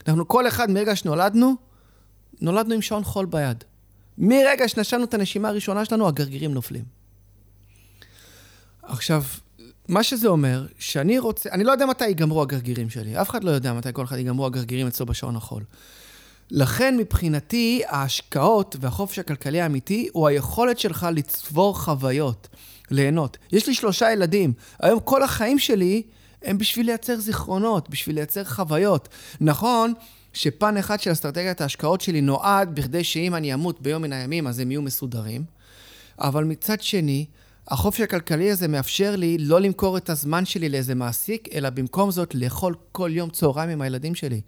אנחנו, 0.08 0.28
כל 0.28 0.48
אחד 0.48 0.70
מרגע 0.70 0.96
שנולדנו, 0.96 1.54
נולדנו 2.40 2.74
עם 2.74 2.82
שעון 2.82 3.04
חול 3.04 3.26
ביד. 3.26 3.64
מרגע 4.18 4.68
שנשנו 4.68 5.04
את 5.04 5.14
הנשימה 5.14 5.48
הראשונה 5.48 5.84
שלנו, 5.84 6.08
הגרגירים 6.08 6.54
נופלים. 6.54 6.84
עכשיו, 8.82 9.22
מה 9.88 10.02
שזה 10.02 10.28
אומר, 10.28 10.66
שאני 10.78 11.18
רוצה, 11.18 11.50
אני 11.50 11.64
לא 11.64 11.72
יודע 11.72 11.86
מתי 11.86 12.06
ייגמרו 12.06 12.42
הגרגירים 12.42 12.90
שלי. 12.90 13.20
אף 13.20 13.30
אחד 13.30 13.44
לא 13.44 13.50
יודע 13.50 13.72
מתי 13.72 13.88
כל 13.92 14.04
אחד 14.04 14.16
ייגמרו 14.16 14.46
הגרגירים 14.46 14.86
אצלו 14.86 15.06
בשעון 15.06 15.36
החול. 15.36 15.62
לכן 16.54 16.96
מבחינתי, 16.96 17.82
ההשקעות 17.88 18.76
והחופש 18.80 19.18
הכלכלי 19.18 19.60
האמיתי 19.60 20.08
הוא 20.12 20.28
היכולת 20.28 20.78
שלך 20.78 21.06
לצבור 21.12 21.78
חוויות, 21.78 22.48
ליהנות. 22.90 23.36
יש 23.52 23.66
לי 23.66 23.74
שלושה 23.74 24.12
ילדים. 24.12 24.52
היום 24.80 25.00
כל 25.00 25.22
החיים 25.22 25.58
שלי 25.58 26.02
הם 26.42 26.58
בשביל 26.58 26.86
לייצר 26.86 27.16
זיכרונות, 27.16 27.90
בשביל 27.90 28.16
לייצר 28.16 28.44
חוויות. 28.44 29.08
נכון 29.40 29.92
שפן 30.32 30.76
אחד 30.76 31.00
של 31.00 31.12
אסטרטגיית 31.12 31.60
ההשקעות 31.60 32.00
שלי 32.00 32.20
נועד 32.20 32.74
בכדי 32.74 33.04
שאם 33.04 33.34
אני 33.34 33.54
אמות 33.54 33.80
ביום 33.80 34.02
מן 34.02 34.12
הימים, 34.12 34.46
אז 34.46 34.58
הם 34.58 34.70
יהיו 34.70 34.82
מסודרים. 34.82 35.44
אבל 36.18 36.44
מצד 36.44 36.80
שני, 36.80 37.26
החופש 37.68 38.00
הכלכלי 38.00 38.50
הזה 38.50 38.68
מאפשר 38.68 39.16
לי 39.16 39.38
לא 39.38 39.60
למכור 39.60 39.96
את 39.96 40.10
הזמן 40.10 40.44
שלי 40.44 40.68
לאיזה 40.68 40.94
מעסיק, 40.94 41.48
אלא 41.54 41.70
במקום 41.70 42.10
זאת 42.10 42.34
לאכול 42.34 42.74
כל 42.92 43.10
יום 43.12 43.30
צהריים 43.30 43.70
עם 43.70 43.82
הילדים 43.82 44.14
שלי. 44.14 44.40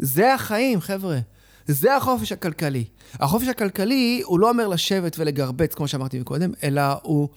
זה 0.00 0.34
החיים, 0.34 0.80
חבר'ה. 0.80 1.18
זה 1.66 1.96
החופש 1.96 2.32
הכלכלי. 2.32 2.84
החופש 3.14 3.48
הכלכלי, 3.48 4.22
הוא 4.24 4.40
לא 4.40 4.48
אומר 4.48 4.68
לשבת 4.68 5.18
ולגרבץ, 5.18 5.74
כמו 5.74 5.88
שאמרתי 5.88 6.18
מקודם, 6.20 6.52
אלא 6.62 6.82
הוא, 7.02 7.28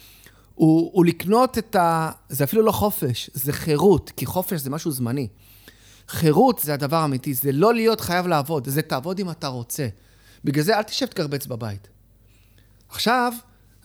הוא, 0.56 0.92
הוא 0.94 1.06
לקנות 1.06 1.58
את 1.58 1.76
ה... 1.76 2.12
זה 2.30 2.44
אפילו 2.44 2.62
לא 2.62 2.72
חופש, 2.72 3.30
זה 3.34 3.54
חירות, 3.54 4.12
כי 4.18 4.26
חופש 4.26 4.60
זה 4.62 4.70
משהו 4.70 4.92
זמני. 4.92 5.28
חירות 6.08 6.60
זה 6.60 6.74
הדבר 6.74 6.98
האמיתי, 6.98 7.34
זה 7.34 7.52
לא 7.52 7.74
להיות 7.74 8.02
חייב 8.02 8.28
לעבוד, 8.28 8.70
זה 8.70 8.82
תעבוד 8.82 9.20
אם 9.20 9.30
אתה 9.30 9.48
רוצה. 9.48 9.88
בגלל 10.44 10.64
זה 10.64 10.78
אל 10.78 10.84
תשב 10.84 11.06
תגרבץ 11.06 11.46
בבית. 11.46 11.88
עכשיו, 12.90 13.34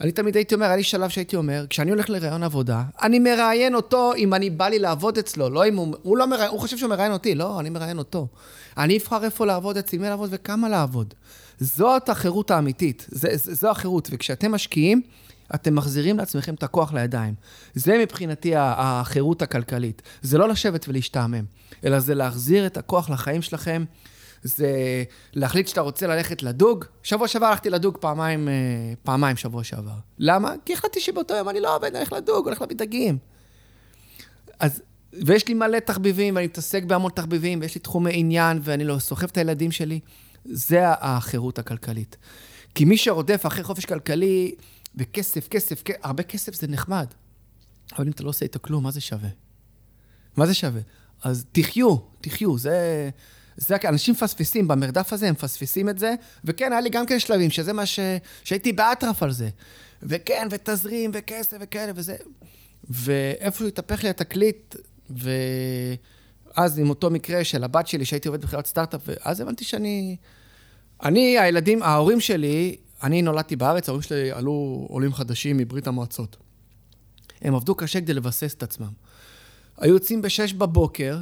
אני 0.01 0.13
תמיד 0.13 0.37
הייתי 0.37 0.55
אומר, 0.55 0.67
היה 0.67 0.77
לי 0.77 0.83
שלב 0.83 1.11
שהייתי 1.11 1.37
אומר, 1.37 1.67
כשאני 1.71 1.91
הולך 1.91 2.11
לראיון 2.11 2.43
עבודה, 2.43 2.83
אני 3.03 3.19
מראיין 3.19 3.75
אותו 3.75 4.13
אם 4.17 4.35
אני 4.35 4.51
בא 4.51 4.69
לי 4.69 4.79
לעבוד 4.79 5.19
אצלו, 5.19 5.51
לא 5.51 5.69
אם 5.69 5.77
הוא... 5.77 5.95
הוא 6.03 6.17
לא 6.17 6.27
מראיין, 6.27 6.51
הוא 6.51 6.61
חושב 6.61 6.77
שהוא 6.79 6.91
מראיין 6.91 7.13
אותי, 7.13 7.35
לא, 7.35 7.61
אני 7.61 7.71
מראיין 7.71 7.99
אותו. 7.99 8.27
אני 8.77 8.99
אבחר 8.99 9.25
איפה 9.25 9.47
לעבוד, 9.47 9.77
אצל 9.77 9.99
מי 9.99 10.09
לעבוד 10.09 10.29
וכמה 10.33 10.69
לעבוד. 10.69 11.15
זאת 11.61 12.09
החירות 12.09 12.51
האמיתית, 12.51 13.07
זה, 13.09 13.29
זו 13.35 13.71
החירות. 13.71 14.09
וכשאתם 14.13 14.53
משקיעים, 14.53 15.03
אתם 15.55 15.75
מחזירים 15.75 16.19
לעצמכם 16.19 16.55
את 16.55 16.63
הכוח 16.63 16.93
לידיים. 16.93 17.35
זה 17.75 17.99
מבחינתי 17.99 18.53
החירות 18.57 19.43
הכלכלית. 19.43 20.03
זה 20.23 20.39
לא 20.39 20.49
לשבת 20.49 20.89
ולהשתעמם, 20.89 21.45
אלא 21.85 22.01
זה 22.01 22.15
להחזיר 22.15 22.67
את 22.67 22.77
הכוח 22.77 23.11
לחיים 23.11 23.43
שלכם. 23.43 23.85
זה 24.43 25.03
להחליט 25.33 25.69
שאתה 25.69 25.81
רוצה 25.81 26.07
ללכת 26.07 26.43
לדוג. 26.43 26.85
שבוע 27.03 27.29
שעבר 27.29 27.47
הלכתי 27.47 27.71
לדוג 27.71 27.99
פעמיים, 28.01 28.49
אה, 28.49 28.55
פעמיים 29.03 29.37
שבוע 29.37 29.65
שעבר. 29.65 29.99
למה? 30.19 30.55
כי 30.65 30.73
החלטתי 30.73 31.01
שבאותו 31.01 31.35
יום 31.35 31.49
אני 31.49 31.61
לא 31.61 31.77
עובד, 31.77 31.89
אני 31.89 31.99
הולך 31.99 32.13
לדוג, 32.13 32.47
הולך 32.47 32.61
להביא 32.61 32.77
דגים. 32.77 33.19
אז, 34.59 34.83
ויש 35.13 35.49
לי 35.49 35.55
מלא 35.55 35.79
תחביבים, 35.79 36.37
ואני 36.37 36.47
מתעסק 36.47 36.85
בהמון 36.85 37.11
תחביבים, 37.11 37.61
ויש 37.61 37.75
לי 37.75 37.81
תחומי 37.81 38.11
עניין, 38.15 38.61
ואני 38.63 38.85
לא 38.85 38.99
סוחב 38.99 39.27
את 39.27 39.37
הילדים 39.37 39.71
שלי. 39.71 40.01
זה 40.45 40.83
החירות 40.89 41.59
הכלכלית. 41.59 42.17
כי 42.75 42.85
מי 42.85 42.97
שרודף 42.97 43.43
אחרי 43.47 43.65
חופש 43.65 43.85
כלכלי, 43.85 44.55
וכסף, 44.97 45.49
כסף, 45.49 45.83
כסף, 45.83 45.97
הרבה 46.03 46.23
כסף 46.23 46.55
זה 46.55 46.67
נחמד. 46.67 47.07
אבל 47.97 48.07
אם 48.07 48.13
אתה 48.13 48.23
לא 48.23 48.29
עושה 48.29 48.45
איתו 48.45 48.59
כלום, 48.63 48.85
מה 48.85 48.91
זה 48.91 49.01
שווה? 49.01 49.29
מה 50.37 50.47
זה 50.47 50.55
שווה? 50.55 50.81
אז 51.23 51.45
תחיו, 51.53 51.97
תחיו, 52.21 52.59
זה... 52.59 53.11
זה, 53.61 53.77
אנשים 53.85 54.15
מפספסים 54.15 54.69
במרדף 54.69 55.13
הזה, 55.13 55.29
הם 55.29 55.33
מפספסים 55.33 55.89
את 55.89 55.99
זה, 55.99 56.15
וכן, 56.45 56.73
היה 56.73 56.81
לי 56.81 56.91
גם 56.91 57.07
כן 57.07 57.19
שלבים, 57.19 57.51
שזה 57.51 57.73
מה 57.73 57.87
ש... 57.87 58.01
שהייתי 58.45 58.73
באטרף 58.73 59.23
על 59.23 59.33
זה. 59.33 59.49
וכן, 60.03 60.49
ותזרים, 60.51 61.11
וכסף, 61.15 61.57
וכאלה, 61.61 61.93
וזה... 61.95 62.17
ואיפשהו 62.91 63.67
התהפך 63.67 64.03
לי 64.03 64.09
התקליט, 64.09 64.77
ואז 65.11 66.79
עם 66.79 66.91
אותו 66.91 67.11
מקרה 67.11 67.45
של 67.45 67.65
הבת 67.65 67.87
שלי, 67.87 68.05
שהייתי 68.05 68.29
עובד 68.29 68.41
בחברת 68.41 68.67
סטארט-אפ, 68.67 69.01
ואז 69.07 69.41
הבנתי 69.41 69.65
שאני... 69.65 70.17
אני, 71.03 71.39
הילדים, 71.39 71.83
ההורים 71.83 72.21
שלי, 72.21 72.77
אני 73.03 73.23
נולדתי 73.23 73.57
בארץ, 73.57 73.89
ההורים 73.89 74.03
שלי 74.03 74.33
עלו 74.33 74.87
עולים 74.91 75.13
חדשים 75.13 75.57
מברית 75.57 75.87
המועצות. 75.87 76.37
הם 77.43 77.55
עבדו 77.55 77.75
קשה 77.75 78.01
כדי 78.01 78.15
לבסס 78.15 78.55
את 78.55 78.63
עצמם. 78.63 78.91
היו 79.79 79.95
יוצאים 79.95 80.23
בשש 80.23 80.53
בבוקר, 80.53 81.19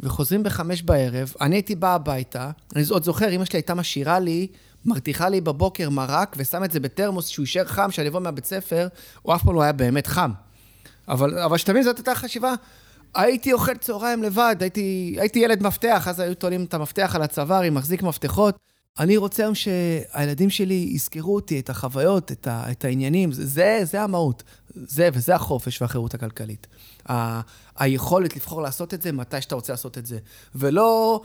וחוזרים 0.00 0.42
בחמש 0.42 0.82
בערב, 0.82 1.32
אני 1.40 1.56
הייתי 1.56 1.74
בא 1.74 1.94
הביתה, 1.94 2.50
אני 2.76 2.84
עוד 2.90 3.04
זוכר, 3.04 3.30
אמא 3.30 3.44
שלי 3.44 3.56
הייתה 3.56 3.74
משאירה 3.74 4.20
לי, 4.20 4.46
מרתיחה 4.84 5.28
לי 5.28 5.40
בבוקר 5.40 5.90
מרק, 5.90 6.36
ושם 6.38 6.64
את 6.64 6.72
זה 6.72 6.80
בתרמוס 6.80 7.26
שהוא 7.26 7.42
יישאר 7.42 7.64
חם, 7.64 7.90
שאני 7.90 8.08
אבוא 8.08 8.20
מהבית 8.20 8.44
ספר, 8.44 8.88
הוא 9.22 9.34
אף 9.34 9.42
פעם 9.42 9.54
לא 9.54 9.62
היה 9.62 9.72
באמת 9.72 10.06
חם. 10.06 10.30
אבל, 11.08 11.38
אבל 11.38 11.58
שתבין, 11.58 11.82
זאת 11.82 11.96
הייתה 11.96 12.14
חשיבה. 12.14 12.54
הייתי 13.14 13.52
אוכל 13.52 13.76
צהריים 13.76 14.22
לבד, 14.22 14.56
הייתי, 14.60 15.16
הייתי 15.20 15.38
ילד 15.38 15.62
מפתח, 15.62 16.08
אז 16.08 16.20
היו 16.20 16.34
תולים 16.34 16.64
את 16.64 16.74
המפתח 16.74 17.12
על 17.14 17.22
הצוואר 17.22 17.62
עם 17.62 17.74
מחזיק 17.74 18.02
מפתחות. 18.02 18.56
אני 18.98 19.16
רוצה 19.16 19.42
היום 19.42 19.54
שהילדים 19.54 20.50
שלי 20.50 20.88
יזכרו 20.92 21.34
אותי, 21.34 21.60
את 21.60 21.70
החוויות, 21.70 22.32
את, 22.32 22.46
ה, 22.46 22.70
את 22.70 22.84
העניינים, 22.84 23.32
זה, 23.32 23.80
זה 23.82 24.02
המהות. 24.02 24.42
זה, 24.74 25.08
וזה 25.12 25.34
החופש 25.34 25.82
והחירות 25.82 26.14
הכלכלית. 26.14 26.66
ה, 27.08 27.40
היכולת 27.76 28.36
לבחור 28.36 28.62
לעשות 28.62 28.94
את 28.94 29.02
זה 29.02 29.12
מתי 29.12 29.40
שאתה 29.42 29.54
רוצה 29.54 29.72
לעשות 29.72 29.98
את 29.98 30.06
זה. 30.06 30.18
ולא 30.54 31.22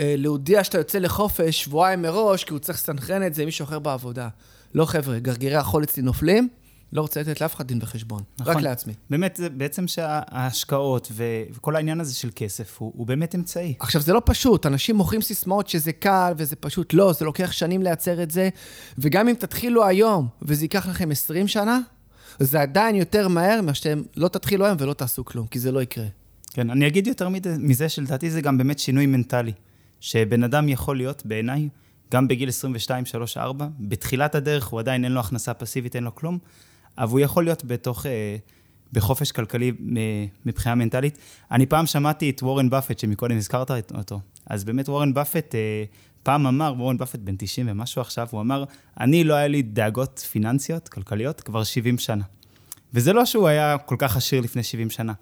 אה, 0.00 0.14
להודיע 0.18 0.64
שאתה 0.64 0.78
יוצא 0.78 0.98
לחופש 0.98 1.64
שבועיים 1.64 2.02
מראש, 2.02 2.44
כי 2.44 2.52
הוא 2.52 2.58
צריך 2.58 2.78
לסנכרן 2.78 3.26
את 3.26 3.34
זה 3.34 3.42
עם 3.42 3.46
מישהו 3.46 3.64
אחר 3.64 3.78
בעבודה. 3.78 4.28
לא 4.74 4.84
חבר'ה, 4.84 5.18
גרגירי 5.18 5.56
החול 5.56 5.84
אצלי 5.84 6.02
נופלים, 6.02 6.48
לא 6.92 7.00
רוצה 7.00 7.20
לתת 7.20 7.40
לאף 7.40 7.54
אחד 7.54 7.66
דין 7.66 7.78
וחשבון, 7.82 8.22
נכון. 8.38 8.56
רק 8.56 8.62
לעצמי. 8.62 8.92
באמת, 9.10 9.36
זה 9.36 9.48
בעצם 9.48 9.88
שההשקעות 9.88 11.08
ו- 11.12 11.42
וכל 11.54 11.76
העניין 11.76 12.00
הזה 12.00 12.14
של 12.14 12.30
כסף 12.34 12.76
הוא, 12.78 12.92
הוא 12.96 13.06
באמת 13.06 13.34
אמצעי. 13.34 13.74
עכשיו, 13.80 14.02
זה 14.02 14.12
לא 14.12 14.22
פשוט, 14.24 14.66
אנשים 14.66 14.96
מוכרים 14.96 15.22
סיסמאות 15.22 15.68
שזה 15.68 15.92
קל 15.92 16.32
וזה 16.36 16.56
פשוט, 16.56 16.94
לא, 16.94 17.12
זה 17.12 17.24
לוקח 17.24 17.52
שנים 17.52 17.82
לייצר 17.82 18.22
את 18.22 18.30
זה, 18.30 18.48
וגם 18.98 19.28
אם 19.28 19.34
תתחילו 19.34 19.86
היום 19.86 20.28
וזה 20.42 20.64
ייקח 20.64 20.88
לכם 20.88 21.10
20 21.10 21.48
שנה, 21.48 21.80
זה 22.38 22.60
עדיין 22.60 22.96
יותר 22.96 23.28
מהר 23.28 23.60
מאשר 23.62 23.80
שאתם 23.80 24.02
לא 24.16 24.28
תתחילו 24.28 24.64
היום 24.64 24.76
ולא 24.80 24.92
תעשו 24.92 25.24
כלום, 25.24 25.46
כי 25.46 25.58
זה 25.58 25.72
לא 25.72 25.82
יקרה. 25.82 26.06
כן, 26.52 26.70
אני 26.70 26.86
אגיד 26.86 27.06
יותר 27.06 27.28
מזה, 27.58 27.88
שלדעתי 27.88 28.30
זה 28.30 28.40
גם 28.40 28.58
באמת 28.58 28.78
שינוי 28.78 29.06
מנטלי. 29.06 29.52
שבן 30.00 30.44
אדם 30.44 30.68
יכול 30.68 30.96
להיות, 30.96 31.26
בעיניי, 31.26 31.68
גם 32.12 32.28
בגיל 32.28 32.48
22, 32.48 33.04
3, 33.04 33.36
4, 33.36 33.68
בתחילת 33.80 34.34
הדרך 34.34 34.66
הוא 34.66 34.80
עדיין 34.80 35.04
אין 35.04 35.12
לו 35.12 35.20
הכנסה 35.20 35.54
פסיבית, 35.54 35.96
אין 35.96 36.04
לו 36.04 36.14
כלום, 36.14 36.38
אבל 36.98 37.10
הוא 37.10 37.20
יכול 37.20 37.44
להיות 37.44 37.64
בתוך, 37.64 38.06
אה, 38.06 38.36
בחופש 38.92 39.32
כלכלי 39.32 39.72
מבחינה 40.46 40.74
מנטלית. 40.74 41.18
אני 41.50 41.66
פעם 41.66 41.86
שמעתי 41.86 42.30
את 42.30 42.42
וורן 42.42 42.70
באפט, 42.70 42.98
שמקודם 42.98 43.36
הזכרת 43.36 43.70
אותו. 43.94 44.20
אז 44.46 44.64
באמת 44.64 44.88
וורן 44.88 45.14
באפט, 45.14 45.54
אה, 45.54 45.84
פעם 46.22 46.46
אמר, 46.46 46.74
וורן 46.76 46.96
באפט 46.96 47.18
בן 47.18 47.34
90 47.38 47.66
ומשהו 47.70 48.00
עכשיו, 48.00 48.28
הוא 48.30 48.40
אמר, 48.40 48.64
אני 49.00 49.24
לא 49.24 49.34
היה 49.34 49.48
לי 49.48 49.62
דאגות 49.62 50.18
פיננסיות, 50.18 50.88
כלכליות, 50.88 51.40
כבר 51.40 51.64
70 51.64 51.98
שנה. 51.98 52.24
וזה 52.94 53.12
לא 53.12 53.24
שהוא 53.24 53.48
היה 53.48 53.78
כל 53.78 53.96
כך 53.98 54.16
עשיר 54.16 54.40
לפני 54.40 54.62
70 54.62 54.90
שנה, 54.90 55.12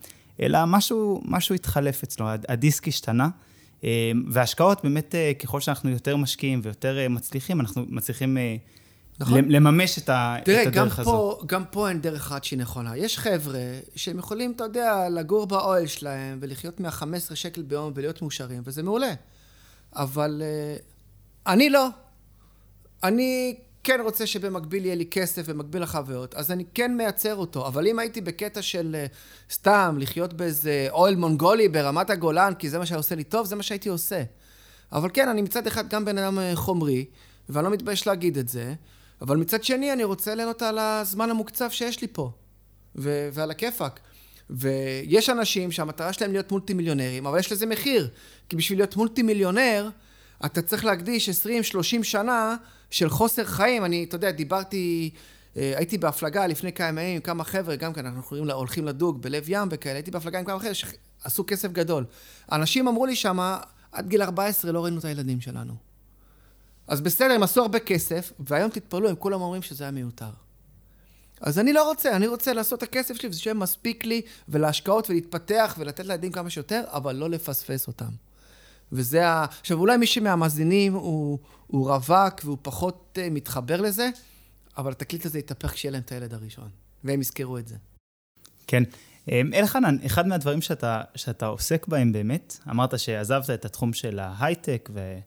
אלא 0.43 0.59
משהו, 0.67 1.23
משהו 1.25 1.55
התחלף 1.55 2.03
אצלו, 2.03 2.27
הדיסק 2.49 2.89
השתנה. 2.89 3.29
אה, 3.85 4.13
והשקעות, 4.29 4.81
באמת, 4.83 5.15
אה, 5.15 5.33
ככל 5.39 5.61
שאנחנו 5.61 5.91
יותר 5.91 6.17
משקיעים 6.17 6.61
ויותר 6.63 6.99
אה, 6.99 7.09
מצליחים, 7.09 7.61
אנחנו 7.61 7.85
מצליחים 7.89 8.37
נכון. 9.21 9.45
לממש 9.49 9.99
את, 9.99 10.09
ה, 10.09 10.37
תראה, 10.45 10.63
את 10.63 10.67
הדרך 10.67 10.99
הזו. 10.99 11.33
תראה, 11.35 11.47
גם 11.47 11.65
פה 11.71 11.89
אין 11.89 12.01
דרך 12.01 12.27
אחת 12.27 12.45
שהיא 12.45 12.59
נכונה. 12.59 12.97
יש 12.97 13.19
חבר'ה 13.19 13.61
שהם 13.97 14.19
יכולים, 14.19 14.53
אתה 14.57 14.65
יודע, 14.65 15.09
לגור 15.11 15.47
באוהל 15.47 15.87
שלהם 15.87 16.39
ולחיות 16.43 16.81
מה-15 16.81 17.35
שקל 17.35 17.63
ביום 17.63 17.93
ולהיות 17.95 18.23
מאושרים, 18.23 18.63
וזה 18.65 18.83
מעולה. 18.83 19.13
אבל 19.99 20.43
uh, 20.43 20.83
אני 21.47 21.71
לא. 21.71 21.89
אני 23.03 23.57
כן 23.85 24.01
רוצה 24.05 24.27
שבמקביל 24.27 24.85
יהיה 24.85 24.95
לי 24.95 25.07
כסף 25.07 25.49
במקביל 25.49 25.83
לחוויות, 25.83 26.35
אז 26.35 26.51
אני 26.51 26.65
כן 26.75 26.97
מייצר 26.97 27.35
אותו. 27.37 27.67
אבל 27.67 27.87
אם 27.87 27.99
הייתי 27.99 28.21
בקטע 28.21 28.63
של 28.63 28.97
uh, 29.09 29.53
סתם 29.55 29.97
לחיות 30.01 30.33
באיזה 30.33 30.87
אוהל 30.91 31.17
מונגולי 31.17 31.69
ברמת 31.69 32.11
הגולן, 32.11 32.55
כי 32.59 32.71
זה 32.71 32.79
מה 32.79 32.87
שעושה 32.87 33.15
לי 33.15 33.25
טוב, 33.25 33.47
זה 33.47 33.57
מה 33.57 33.63
שהייתי 33.63 33.89
עושה. 33.89 34.23
אבל 34.93 35.09
כן, 35.13 35.29
אני 35.29 35.43
מצד 35.43 35.67
אחד 35.67 35.89
גם 35.89 36.05
בן 36.05 36.19
אדם 36.19 36.39
אה, 36.39 36.57
חומרי, 36.57 37.05
ואני 37.49 37.65
לא 37.65 37.71
מתבייש 37.71 38.07
להגיד 38.07 38.39
את 38.39 38.49
זה, 38.49 38.75
אבל 39.21 39.37
מצד 39.37 39.65
שני 39.65 39.93
אני 39.93 40.05
רוצה 40.05 40.35
ליהנות 40.35 40.63
על 40.63 40.79
הזמן 40.79 41.31
המוקצב 41.31 41.71
שיש 41.71 42.01
לי 42.01 42.09
פה, 42.13 42.31
ו- 42.97 43.29
ועל 43.33 43.51
הכיפאק. 43.51 44.01
ויש 44.51 45.31
אנשים 45.31 45.73
שהמטרה 45.73 46.13
שלהם 46.13 46.33
להיות 46.33 46.53
מולטי 46.53 46.75
מיליונרים, 46.75 47.27
אבל 47.27 47.39
יש 47.39 47.53
לזה 47.53 47.67
מחיר. 47.67 48.09
כי 48.49 48.57
בשביל 48.57 48.79
להיות 48.79 48.97
מולטי 48.97 49.23
מיליונר, 49.23 49.89
אתה 50.45 50.63
צריך 50.63 50.85
להקדיש 50.85 51.29
20-30 51.29 51.33
שנה 52.03 52.57
של 52.91 53.09
חוסר 53.09 53.45
חיים. 53.45 53.85
אני, 53.85 54.05
אתה 54.05 54.17
יודע, 54.17 54.31
דיברתי, 54.31 55.11
אה, 55.57 55.73
הייתי 55.77 55.99
בהפלגה 55.99 56.47
לפני 56.47 56.73
כמה 56.73 56.89
ימים 56.89 57.17
עם 57.17 57.21
כמה 57.21 57.45
חבר'ה, 57.45 57.77
גם 57.77 57.93
כן, 57.93 58.07
אנחנו 58.07 58.37
הולכים 58.53 58.85
לדוג 58.85 59.23
בלב 59.23 59.45
ים 59.49 59.69
וכאלה, 59.71 59.95
הייתי 59.95 60.11
בהפלגה 60.11 60.39
עם 60.39 60.45
כמה 60.45 60.59
חבר'ה 60.59 60.75
שעשו 60.75 61.45
כסף 61.47 61.73
גדול. 61.73 62.05
אנשים 62.53 62.89
אמרו 62.89 63.07
לי 63.07 63.17
שמה, 63.17 63.61
עד 63.93 64.09
גיל 64.09 64.23
14 64.23 64.73
לא 64.73 64.85
ראינו 64.85 64.99
את 64.99 65.05
הילדים 65.05 65.41
שלנו. 65.41 65.75
אז 66.87 67.01
בסדר, 67.01 67.35
הם 67.35 67.43
עשו 67.43 67.63
הרבה 67.63 67.79
כסף, 67.79 68.33
והיום 68.41 68.71
תתפלאו, 68.71 69.09
הם 69.09 69.17
כולם 69.17 69.41
אומרים 69.41 69.63
שזה 69.63 69.85
היה 69.85 69.91
מיותר. 69.91 70.31
אז 71.41 71.59
אני 71.59 71.73
לא 71.73 71.89
רוצה, 71.89 72.17
אני 72.17 72.27
רוצה 72.27 72.53
לעשות 72.53 72.79
את 72.79 72.83
הכסף 72.83 73.15
שלי 73.15 73.29
וזה 73.29 73.41
שיהיה 73.41 73.55
מספיק 73.55 74.05
לי, 74.05 74.23
ולהשקעות 74.49 75.11
ולהתפתח 75.11 75.77
ולתת 75.79 76.05
לילדים 76.05 76.33
כמה 76.33 76.51
שיותר, 76.51 76.83
אבל 76.87 77.17
לא 77.17 77.31
לפספס 77.31 77.87
אותם. 77.87 78.11
וזה 78.93 79.29
ה... 79.29 79.47
עכשיו, 79.61 79.79
אולי 79.79 79.97
מישהו 79.97 80.25
מהמאזינים 80.25 80.95
הוא, 80.95 81.39
הוא 81.67 81.91
רווק 81.91 82.41
והוא 82.45 82.59
פחות 82.63 83.19
uh, 83.19 83.31
מתחבר 83.31 83.81
לזה, 83.81 84.11
אבל 84.77 84.91
התקליט 84.91 85.27
הזה 85.27 85.39
יתהפך 85.39 85.73
כשיהיה 85.73 85.93
להם 85.93 86.03
את 86.03 86.13
הילד 86.13 86.35
הראשון, 86.35 86.69
והם 87.05 87.21
יזכרו 87.21 87.59
את 87.59 87.69
זה. 87.69 87.77
כן. 88.67 88.83
אמ, 89.29 89.51
אלחנן, 89.55 89.97
אחד 90.07 90.27
מהדברים 90.27 90.63
שאתה, 90.63 91.03
שאתה 91.15 91.47
עוסק 91.47 91.87
בהם 91.87 92.13
באמת, 92.13 92.57
אמרת 92.71 92.99
שעזבת 92.99 93.51
את 93.51 93.65
התחום 93.65 93.93
של 93.93 94.19
ההייטק, 94.19 94.89
ו... 94.95 95.19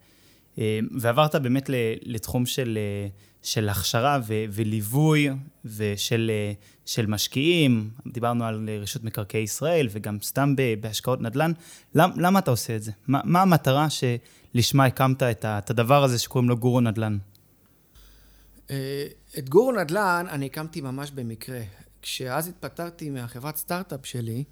אה, 0.57 0.79
ועברת 0.99 1.35
באמת 1.35 1.69
לתחום 2.01 2.45
של, 2.45 2.77
של 3.43 3.69
הכשרה 3.69 4.19
ו, 4.27 4.33
וליווי 4.51 5.29
ושל 5.65 6.31
של 6.85 7.05
משקיעים, 7.05 7.89
דיברנו 8.07 8.45
על 8.45 8.69
רשות 8.81 9.03
מקרקעי 9.03 9.41
ישראל 9.41 9.87
וגם 9.91 10.17
סתם 10.21 10.55
בהשקעות 10.79 11.21
נדל"ן. 11.21 11.51
למ, 11.95 12.11
למה 12.15 12.39
אתה 12.39 12.51
עושה 12.51 12.75
את 12.75 12.83
זה? 12.83 12.91
מה, 13.07 13.21
מה 13.23 13.41
המטרה 13.41 13.87
שלשמה 13.89 14.85
הקמת 14.85 15.23
את, 15.23 15.45
את 15.45 15.69
הדבר 15.69 16.03
הזה 16.03 16.19
שקוראים 16.19 16.49
לו 16.49 16.57
גורו 16.57 16.81
נדל"ן? 16.81 17.17
את 19.37 19.49
גורו 19.49 19.71
נדל"ן 19.71 20.25
אני 20.29 20.45
הקמתי 20.45 20.81
ממש 20.81 21.11
במקרה. 21.11 21.61
כשאז 22.01 22.47
התפטרתי 22.47 23.09
מהחברת 23.09 23.57
סטארט-אפ 23.57 24.05
שלי, 24.05 24.43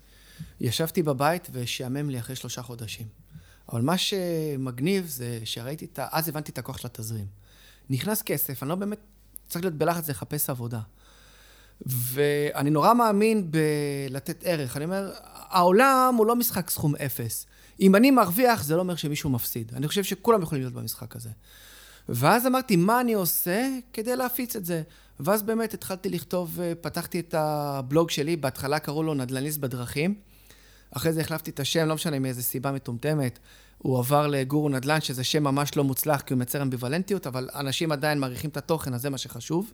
ישבתי 0.59 1.03
בבית 1.03 1.47
ושעמם 1.51 2.09
לי 2.09 2.19
אחרי 2.19 2.35
שלושה 2.35 2.61
חודשים. 2.61 3.07
אבל 3.71 3.81
מה 3.81 3.97
שמגניב 3.97 5.05
זה 5.07 5.39
שראיתי 5.43 5.85
את 5.85 5.99
ה... 5.99 6.07
אז 6.11 6.29
הבנתי 6.29 6.51
את 6.51 6.57
הכוח 6.57 6.77
של 6.77 6.87
התזרים. 6.87 7.25
נכנס 7.89 8.21
כסף, 8.21 8.63
אני 8.63 8.69
לא 8.69 8.75
באמת 8.75 8.99
צריך 9.47 9.65
להיות 9.65 9.75
בלחץ 9.75 10.09
לחפש 10.09 10.49
עבודה. 10.49 10.79
ואני 11.85 12.69
נורא 12.69 12.93
מאמין 12.93 13.51
בלתת 13.51 14.43
ערך. 14.45 14.77
אני 14.77 14.85
אומר, 14.85 15.11
העולם 15.49 16.15
הוא 16.17 16.25
לא 16.25 16.35
משחק 16.35 16.69
סכום 16.69 16.95
אפס. 16.95 17.45
אם 17.79 17.95
אני 17.95 18.11
מרוויח, 18.11 18.63
זה 18.63 18.75
לא 18.75 18.79
אומר 18.79 18.95
שמישהו 18.95 19.29
מפסיד. 19.29 19.71
אני 19.75 19.87
חושב 19.87 20.03
שכולם 20.03 20.41
יכולים 20.41 20.63
להיות 20.63 20.73
במשחק 20.73 21.15
הזה. 21.15 21.29
ואז 22.09 22.47
אמרתי, 22.47 22.75
מה 22.75 23.01
אני 23.01 23.13
עושה 23.13 23.69
כדי 23.93 24.15
להפיץ 24.15 24.55
את 24.55 24.65
זה? 24.65 24.81
ואז 25.19 25.43
באמת 25.43 25.73
התחלתי 25.73 26.09
לכתוב, 26.09 26.59
אה, 26.61 26.73
פתחתי 26.81 27.19
את 27.19 27.33
הבלוג 27.37 28.09
שלי, 28.09 28.35
בהתחלה 28.35 28.79
קראו 28.79 29.03
לו 29.03 29.13
נדל"ניסט 29.13 29.59
בדרכים. 29.59 30.15
אחרי 30.91 31.13
זה 31.13 31.21
החלפתי 31.21 31.51
את 31.51 31.59
השם, 31.59 31.87
לא 31.87 31.95
משנה 31.95 32.19
מאיזה 32.19 32.43
סיבה 32.43 32.71
מטומטמת. 32.71 33.39
הוא 33.77 33.99
עבר 33.99 34.27
לגורו 34.27 34.69
נדל"ן, 34.69 35.01
שזה 35.01 35.23
שם 35.23 35.43
ממש 35.43 35.77
לא 35.77 35.83
מוצלח, 35.83 36.21
כי 36.21 36.33
הוא 36.33 36.37
מייצר 36.37 36.61
אמביוולנטיות, 36.61 37.27
אבל 37.27 37.49
אנשים 37.55 37.91
עדיין 37.91 38.19
מעריכים 38.19 38.49
את 38.49 38.57
התוכן, 38.57 38.93
אז 38.93 39.01
זה 39.01 39.09
מה 39.09 39.17
שחשוב. 39.17 39.73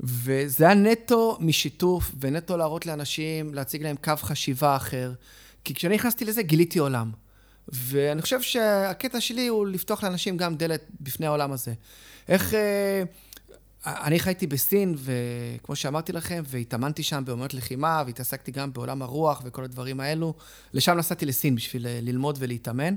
וזה 0.00 0.64
היה 0.64 0.74
נטו 0.74 1.38
משיתוף, 1.40 2.12
ונטו 2.20 2.56
להראות 2.56 2.86
לאנשים, 2.86 3.54
להציג 3.54 3.82
להם 3.82 3.96
קו 3.96 4.12
חשיבה 4.16 4.76
אחר. 4.76 5.12
כי 5.64 5.74
כשאני 5.74 5.94
נכנסתי 5.94 6.24
לזה, 6.24 6.42
גיליתי 6.42 6.78
עולם. 6.78 7.10
ואני 7.68 8.22
חושב 8.22 8.42
שהקטע 8.42 9.20
שלי 9.20 9.46
הוא 9.46 9.66
לפתוח 9.66 10.04
לאנשים 10.04 10.36
גם 10.36 10.56
דלת 10.56 10.84
בפני 11.00 11.26
העולם 11.26 11.52
הזה. 11.52 11.72
איך... 12.28 12.54
אה, 12.54 13.02
אני 13.86 14.18
חייתי 14.18 14.46
בסין, 14.46 14.94
וכמו 14.98 15.76
שאמרתי 15.76 16.12
לכם, 16.12 16.42
והתאמנתי 16.46 17.02
שם 17.02 17.22
באומנות 17.26 17.54
לחימה, 17.54 18.02
והתעסקתי 18.06 18.52
גם 18.52 18.72
בעולם 18.72 19.02
הרוח 19.02 19.42
וכל 19.44 19.64
הדברים 19.64 20.00
האלו. 20.00 20.34
לשם 20.72 20.96
נסעתי 20.96 21.26
לסין 21.26 21.54
בשביל 21.54 21.86
אה, 21.86 21.98
ללמוד 22.02 22.36
ולהתאמן. 22.40 22.94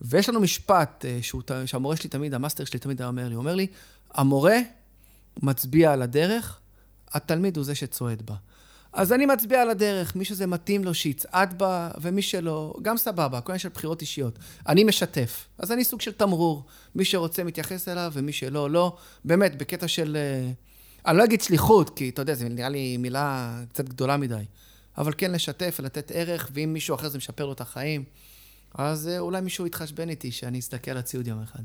ויש 0.00 0.28
לנו 0.28 0.40
משפט 0.40 1.04
אה, 1.04 1.18
שהוא, 1.22 1.42
שהמורה 1.66 1.96
שלי 1.96 2.10
תמיד, 2.10 2.34
המאסטר 2.34 2.64
שלי 2.64 2.78
תמיד 2.78 3.00
היה 3.00 3.08
אומר 3.08 3.28
לי, 3.28 3.34
הוא 3.34 3.40
אומר 3.40 3.54
לי, 3.54 3.66
המורה 4.14 4.58
מצביע 5.42 5.92
על 5.92 6.02
הדרך, 6.02 6.58
התלמיד 7.12 7.56
הוא 7.56 7.64
זה 7.64 7.74
שצועד 7.74 8.22
בה. 8.22 8.34
אז 8.92 9.12
אני 9.12 9.26
מצביע 9.26 9.62
על 9.62 9.70
הדרך, 9.70 10.16
מי 10.16 10.24
שזה 10.24 10.46
מתאים 10.46 10.84
לו 10.84 10.94
שיצעד 10.94 11.58
בה, 11.58 11.90
ומי 12.00 12.22
שלא, 12.22 12.74
גם 12.82 12.96
סבבה, 12.96 13.40
כל 13.40 13.52
עניין 13.52 13.58
של 13.58 13.68
בחירות 13.68 14.00
אישיות. 14.00 14.38
אני 14.68 14.84
משתף, 14.84 15.48
אז 15.58 15.72
אני 15.72 15.84
סוג 15.84 16.00
של 16.00 16.12
תמרור. 16.12 16.64
מי 16.94 17.04
שרוצה 17.04 17.44
מתייחס 17.44 17.88
אליו, 17.88 18.12
ומי 18.14 18.32
שלא, 18.32 18.70
לא. 18.70 18.96
באמת, 19.24 19.58
בקטע 19.58 19.88
של... 19.88 20.16
אה, 20.16 20.50
אני 21.06 21.18
לא 21.18 21.24
אגיד 21.24 21.40
שליחות, 21.40 21.96
כי 21.96 22.08
אתה 22.08 22.22
יודע, 22.22 22.34
זו 22.34 22.48
נראה 22.48 22.68
לי 22.68 22.96
מילה 22.96 23.60
קצת 23.72 23.88
גדולה 23.88 24.16
מדי. 24.16 24.44
אבל 24.98 25.12
כן 25.18 25.32
לשתף 25.32 25.76
ולתת 25.80 26.10
ערך, 26.14 26.50
ואם 26.52 26.72
מישהו 26.72 26.94
אחר 26.94 27.08
זה 27.08 27.18
משפר 27.18 27.46
לו 27.46 27.52
את 27.52 27.60
החיים, 27.60 28.04
אז 28.74 29.08
אה, 29.08 29.18
אולי 29.18 29.40
מישהו 29.40 29.66
יתחשבן 29.66 30.08
איתי, 30.08 30.30
שאני 30.30 30.58
אסתכל 30.58 30.90
על 30.90 30.96
הציוד 30.96 31.26
יום 31.26 31.42
אחד. 31.42 31.62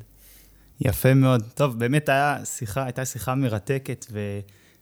יפה 0.81 1.13
מאוד. 1.13 1.43
טוב, 1.53 1.79
באמת 1.79 2.09
היה 2.09 2.45
שיחה, 2.45 2.83
הייתה 2.83 3.05
שיחה 3.05 3.35
מרתקת, 3.35 4.05
ו... 4.11 4.39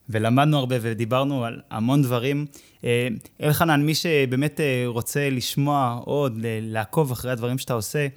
ולמדנו 0.09 0.57
הרבה 0.57 0.75
ודיברנו 0.81 1.45
על 1.45 1.61
המון 1.69 2.03
דברים. 2.03 2.45
אה, 2.83 3.07
אלחנן, 3.43 3.85
מי 3.85 3.95
שבאמת 3.95 4.59
אה, 4.59 4.83
רוצה 4.87 5.29
לשמוע 5.29 6.01
עוד, 6.05 6.33
לעקוב 6.41 7.11
אחרי 7.11 7.31
הדברים 7.31 7.57
שאתה 7.57 7.73
עושה, 7.73 8.07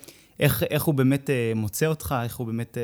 איך, 0.40 0.62
איך 0.62 0.83
הוא 0.83 0.94
באמת 0.94 1.31
אה, 1.31 1.53
מוצא 1.57 1.87
אותך, 1.87 2.14
איך 2.24 2.37
הוא 2.37 2.46
באמת... 2.46 2.79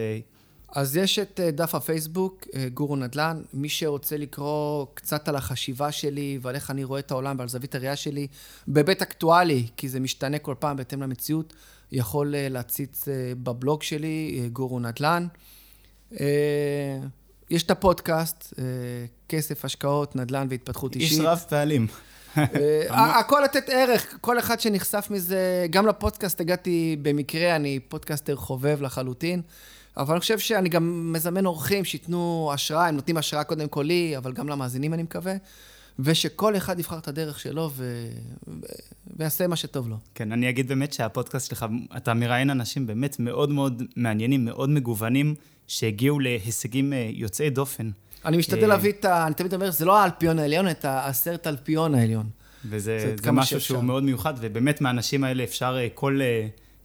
אז 0.77 0.97
יש 0.97 1.19
את 1.19 1.41
דף 1.53 1.75
הפייסבוק, 1.75 2.47
גורו 2.75 2.97
נדל"ן. 2.97 3.43
מי 3.53 3.69
שרוצה 3.69 4.17
לקרוא 4.17 4.87
קצת 4.95 5.29
על 5.29 5.37
החשיבה 5.37 5.93
שלי 5.93 6.39
ועל 6.43 6.55
איך 6.55 6.71
אני 6.71 6.85
רואה 6.85 7.01
את 7.01 7.11
העולם 7.11 7.37
ועל 7.39 7.49
זווית 7.49 7.75
הראייה 7.75 7.97
שלי, 7.97 8.27
בהיבט 8.67 9.03
אקטואלי, 9.03 9.67
כי 9.77 9.89
זה 9.89 10.01
משתנה 10.01 10.39
כל 10.39 10.55
פעם 10.59 10.77
בהתאם 10.77 11.03
למציאות, 11.03 11.55
יכול 11.93 12.35
להציץ 12.37 13.09
בבלוג 13.43 13.83
שלי, 13.83 14.49
גורו 14.53 14.81
נדל"ן. 14.81 15.27
יש 17.51 17.63
את 17.63 17.71
הפודקאסט, 17.71 18.55
אה, 18.59 18.65
כסף, 19.29 19.65
השקעות, 19.65 20.17
נדל"ן 20.17 20.47
והתפתחות 20.51 20.95
אישית. 20.97 21.19
איש 21.19 21.27
רב 21.27 21.45
פעלים. 21.49 21.87
אה, 22.37 23.19
הכל 23.21 23.41
לתת 23.45 23.69
ערך, 23.69 24.19
כל 24.21 24.39
אחד 24.39 24.61
שנחשף 24.61 25.07
מזה, 25.11 25.67
גם 25.71 25.87
לפודקאסט 25.87 26.41
הגעתי 26.41 26.97
במקרה, 27.03 27.57
אני 27.57 27.81
פודקאסטר 27.81 28.37
חובב 28.37 28.83
לחלוטין, 28.83 29.43
אבל 29.97 30.15
אני 30.15 30.21
חושב 30.21 30.39
שאני 30.39 30.69
גם 30.69 31.13
מזמן 31.13 31.47
אורחים 31.47 31.85
שייתנו 31.85 32.51
השראה, 32.55 32.89
הם 32.89 32.95
נותנים 32.95 33.17
השראה 33.17 33.45
קודם 33.45 33.69
כל 33.69 33.83
לי, 33.83 34.17
אבל 34.17 34.33
גם 34.33 34.49
למאזינים 34.49 34.95
אני 34.95 35.03
מקווה. 35.03 35.35
ושכל 35.99 36.57
אחד 36.57 36.79
יבחר 36.79 36.99
את 36.99 37.09
הדרך 37.09 37.41
שלו 37.41 37.71
ו... 37.75 38.09
ויעשה 39.17 39.47
מה 39.47 39.57
שטוב 39.57 39.89
לו. 39.89 39.97
כן, 40.15 40.33
אני 40.33 40.49
אגיד 40.49 40.69
באמת 40.69 40.93
שהפודקאסט 40.93 41.49
שלך, 41.51 41.67
אתה 41.97 42.15
מראיין 42.15 42.51
אנשים 42.51 42.87
באמת 42.87 43.21
מאוד 43.21 43.51
מאוד 43.51 43.83
מעניינים, 43.97 44.45
מאוד 44.45 44.71
מגוונים, 44.71 45.35
שהגיעו 45.69 46.21
להישגים 46.21 46.93
אה, 46.93 47.09
יוצאי 47.13 47.51
דופן. 47.51 47.91
אני 48.25 48.37
משתדל 48.37 48.63
אה, 48.63 48.67
להביא 48.67 48.93
את 48.93 49.05
ה... 49.05 49.27
אני 49.27 49.35
תמיד 49.35 49.55
אומר, 49.55 49.71
זה 49.71 49.85
לא 49.85 49.99
האלפיון 49.99 50.39
העליון, 50.39 50.69
את 50.69 50.85
העשרת 50.85 51.47
אלפיון 51.47 51.95
העליון. 51.95 52.27
וזה 52.65 53.15
זה 53.23 53.33
משהו 53.33 53.51
שאפשר. 53.51 53.75
שהוא 53.75 53.85
מאוד 53.85 54.03
מיוחד, 54.03 54.35
ובאמת 54.41 54.81
מהאנשים 54.81 55.25
האלה 55.25 55.45
אפשר 55.45 55.77
אה, 55.79 55.89
כל... 55.95 56.21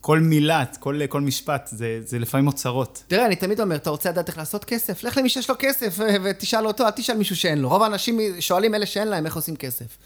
כל 0.02 0.20
מילה, 0.20 0.66
כל, 0.80 1.00
כל 1.10 1.22
משפט, 1.22 1.70
זה, 1.72 2.00
זה 2.06 2.20
לפעמים 2.20 2.48
אוצרות. 2.48 3.04
תראה, 3.08 3.26
אני 3.26 3.36
תמיד 3.36 3.62
אומר, 3.62 3.76
אתה 3.76 3.90
רוצה 3.90 4.10
לדעת 4.10 4.28
איך 4.28 4.38
לעשות 4.38 4.66
כסף? 4.66 5.04
לך 5.04 5.18
למי 5.18 5.30
שיש 5.30 5.50
לו 5.50 5.56
כסף 5.60 6.00
ותשאל 6.24 6.68
אותו, 6.68 6.86
אל 6.86 6.92
תשאל 6.92 7.18
מישהו 7.18 7.36
שאין 7.36 7.58
לו. 7.60 7.70
רוב 7.70 7.84
האנשים 7.84 8.20
שואלים 8.40 8.76
אלה 8.76 8.86
שאין 8.86 9.08
להם 9.08 9.26
איך 9.26 9.36
עושים 9.36 9.56
כסף. 9.56 9.98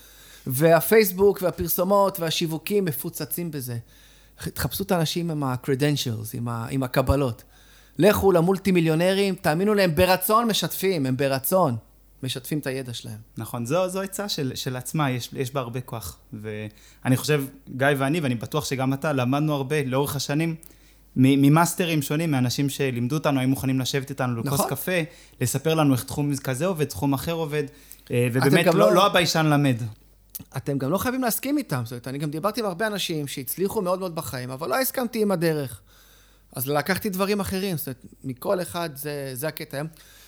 והפייסבוק 0.47 1.41
והפרסומות 1.41 2.19
והשיווקים 2.19 2.85
מפוצצים 2.85 3.51
בזה. 3.51 3.77
תחפשו 4.53 4.83
את 4.83 4.91
האנשים 4.91 5.31
עם 5.31 5.43
ה-credentials, 5.43 6.29
עם, 6.33 6.47
ה- 6.47 6.67
עם 6.69 6.83
הקבלות. 6.83 7.43
לכו 7.99 8.31
למולטי 8.31 8.71
מיליונרים, 8.71 9.35
תאמינו 9.35 9.73
להם, 9.73 9.95
ברצון 9.95 10.47
משתפים, 10.47 11.05
הם 11.05 11.17
ברצון. 11.17 11.75
משתפים 12.23 12.59
את 12.59 12.67
הידע 12.67 12.93
שלהם. 12.93 13.17
נכון, 13.37 13.65
זו, 13.65 13.89
זו 13.89 14.01
עצה 14.01 14.29
של, 14.29 14.51
של 14.55 14.75
עצמה, 14.75 15.11
יש, 15.11 15.29
יש 15.33 15.53
בה 15.53 15.59
הרבה 15.59 15.81
כוח. 15.81 16.17
ואני 16.33 17.17
חושב, 17.17 17.43
גיא 17.77 17.87
ואני, 17.97 18.19
ואני 18.19 18.35
בטוח 18.35 18.65
שגם 18.65 18.93
אתה, 18.93 19.13
למדנו 19.13 19.53
הרבה 19.53 19.83
לאורך 19.83 20.15
השנים 20.15 20.55
ממאסטרים 21.15 22.01
שונים, 22.01 22.31
מאנשים 22.31 22.69
שלימדו 22.69 23.15
אותנו, 23.15 23.39
היו 23.39 23.49
מוכנים 23.49 23.79
לשבת 23.79 24.09
איתנו 24.09 24.39
לכוס 24.39 24.53
נכון. 24.59 24.69
קפה, 24.69 25.01
לספר 25.41 25.73
לנו 25.73 25.93
איך 25.93 26.03
תחום 26.03 26.35
כזה 26.35 26.65
עובד, 26.65 26.85
תחום 26.85 27.13
אחר 27.13 27.31
עובד, 27.31 27.63
אה, 28.11 28.27
ובאמת 28.33 28.65
לא, 28.65 28.73
לא... 28.73 28.93
לא 28.93 29.05
הביישן 29.05 29.45
למד. 29.45 29.77
אתם 30.57 30.77
גם 30.77 30.91
לא 30.91 30.97
חייבים 30.97 31.21
להסכים 31.21 31.57
איתם, 31.57 31.81
זאת 31.83 31.91
אומרת, 31.91 32.07
אני 32.07 32.17
גם 32.17 32.29
דיברתי 32.29 32.59
עם 32.59 32.65
הרבה 32.65 32.87
אנשים 32.87 33.27
שהצליחו 33.27 33.81
מאוד 33.81 33.99
מאוד 33.99 34.15
בחיים, 34.15 34.51
אבל 34.51 34.69
לא 34.69 34.79
הסכמתי 34.79 35.21
עם 35.21 35.31
הדרך. 35.31 35.81
אז 36.55 36.67
לקחתי 36.67 37.09
דברים 37.09 37.39
אחרים, 37.39 37.77
זאת 37.77 37.87
אומרת, 37.87 38.05
מכל 38.23 38.61
אחד 38.61 38.89
זה, 38.95 39.31
זה 39.33 39.47
הקטע. 39.47 39.81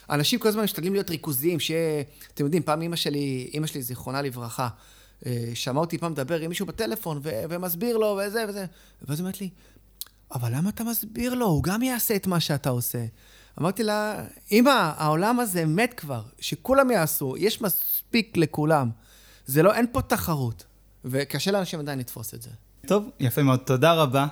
אנשים 0.09 0.39
כל 0.39 0.47
הזמן 0.47 0.63
משתדלים 0.63 0.93
להיות 0.93 1.09
ריכוזיים, 1.09 1.59
שיהיה... 1.59 2.03
אתם 2.33 2.43
יודעים, 2.43 2.63
פעם 2.63 2.81
אימא 2.81 2.95
שלי, 2.95 3.49
אימא 3.53 3.67
שלי, 3.67 3.81
זיכרונה 3.81 4.21
לברכה, 4.21 4.67
אה, 5.25 5.51
שמעה 5.53 5.81
אותי 5.81 5.97
פעם 5.97 6.11
מדבר 6.11 6.39
עם 6.39 6.49
מישהו 6.49 6.65
בטלפון, 6.65 7.19
ו- 7.23 7.43
ומסביר 7.49 7.97
לו, 7.97 8.19
וזה 8.27 8.45
וזה. 8.49 8.65
ואז 9.01 9.19
היא 9.19 9.23
אומרת 9.23 9.41
לי, 9.41 9.49
אבל 10.31 10.55
למה 10.55 10.69
אתה 10.69 10.83
מסביר 10.83 11.33
לו? 11.33 11.45
הוא 11.45 11.63
גם 11.63 11.81
יעשה 11.81 12.15
את 12.15 12.27
מה 12.27 12.39
שאתה 12.39 12.69
עושה. 12.69 13.05
אמרתי 13.59 13.83
לה, 13.83 14.23
אמא, 14.51 14.93
העולם 14.97 15.39
הזה 15.39 15.65
מת 15.65 15.93
כבר, 15.93 16.21
שכולם 16.39 16.91
יעשו, 16.91 17.35
יש 17.37 17.61
מספיק 17.61 18.37
לכולם. 18.37 18.89
זה 19.45 19.63
לא, 19.63 19.73
אין 19.73 19.85
פה 19.91 20.01
תחרות. 20.01 20.63
וקשה 21.05 21.51
לאנשים 21.51 21.79
עדיין 21.79 21.99
לתפוס 21.99 22.33
את 22.33 22.41
זה. 22.41 22.49
טוב, 22.87 23.09
יפה 23.19 23.43
מאוד. 23.43 23.59
תודה 23.59 23.93
רבה. 23.93 24.27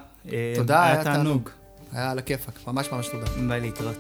תודה, 0.56 0.84
היה 0.84 1.04
תענוג. 1.04 1.50
היה 1.91 2.12
על 2.12 2.20
הכיפאק, 2.20 2.68
ממש 2.68 2.88
ממש 2.91 3.08
תודה. 3.08 3.26
ביי 3.47 3.62
להתראות. 3.62 3.97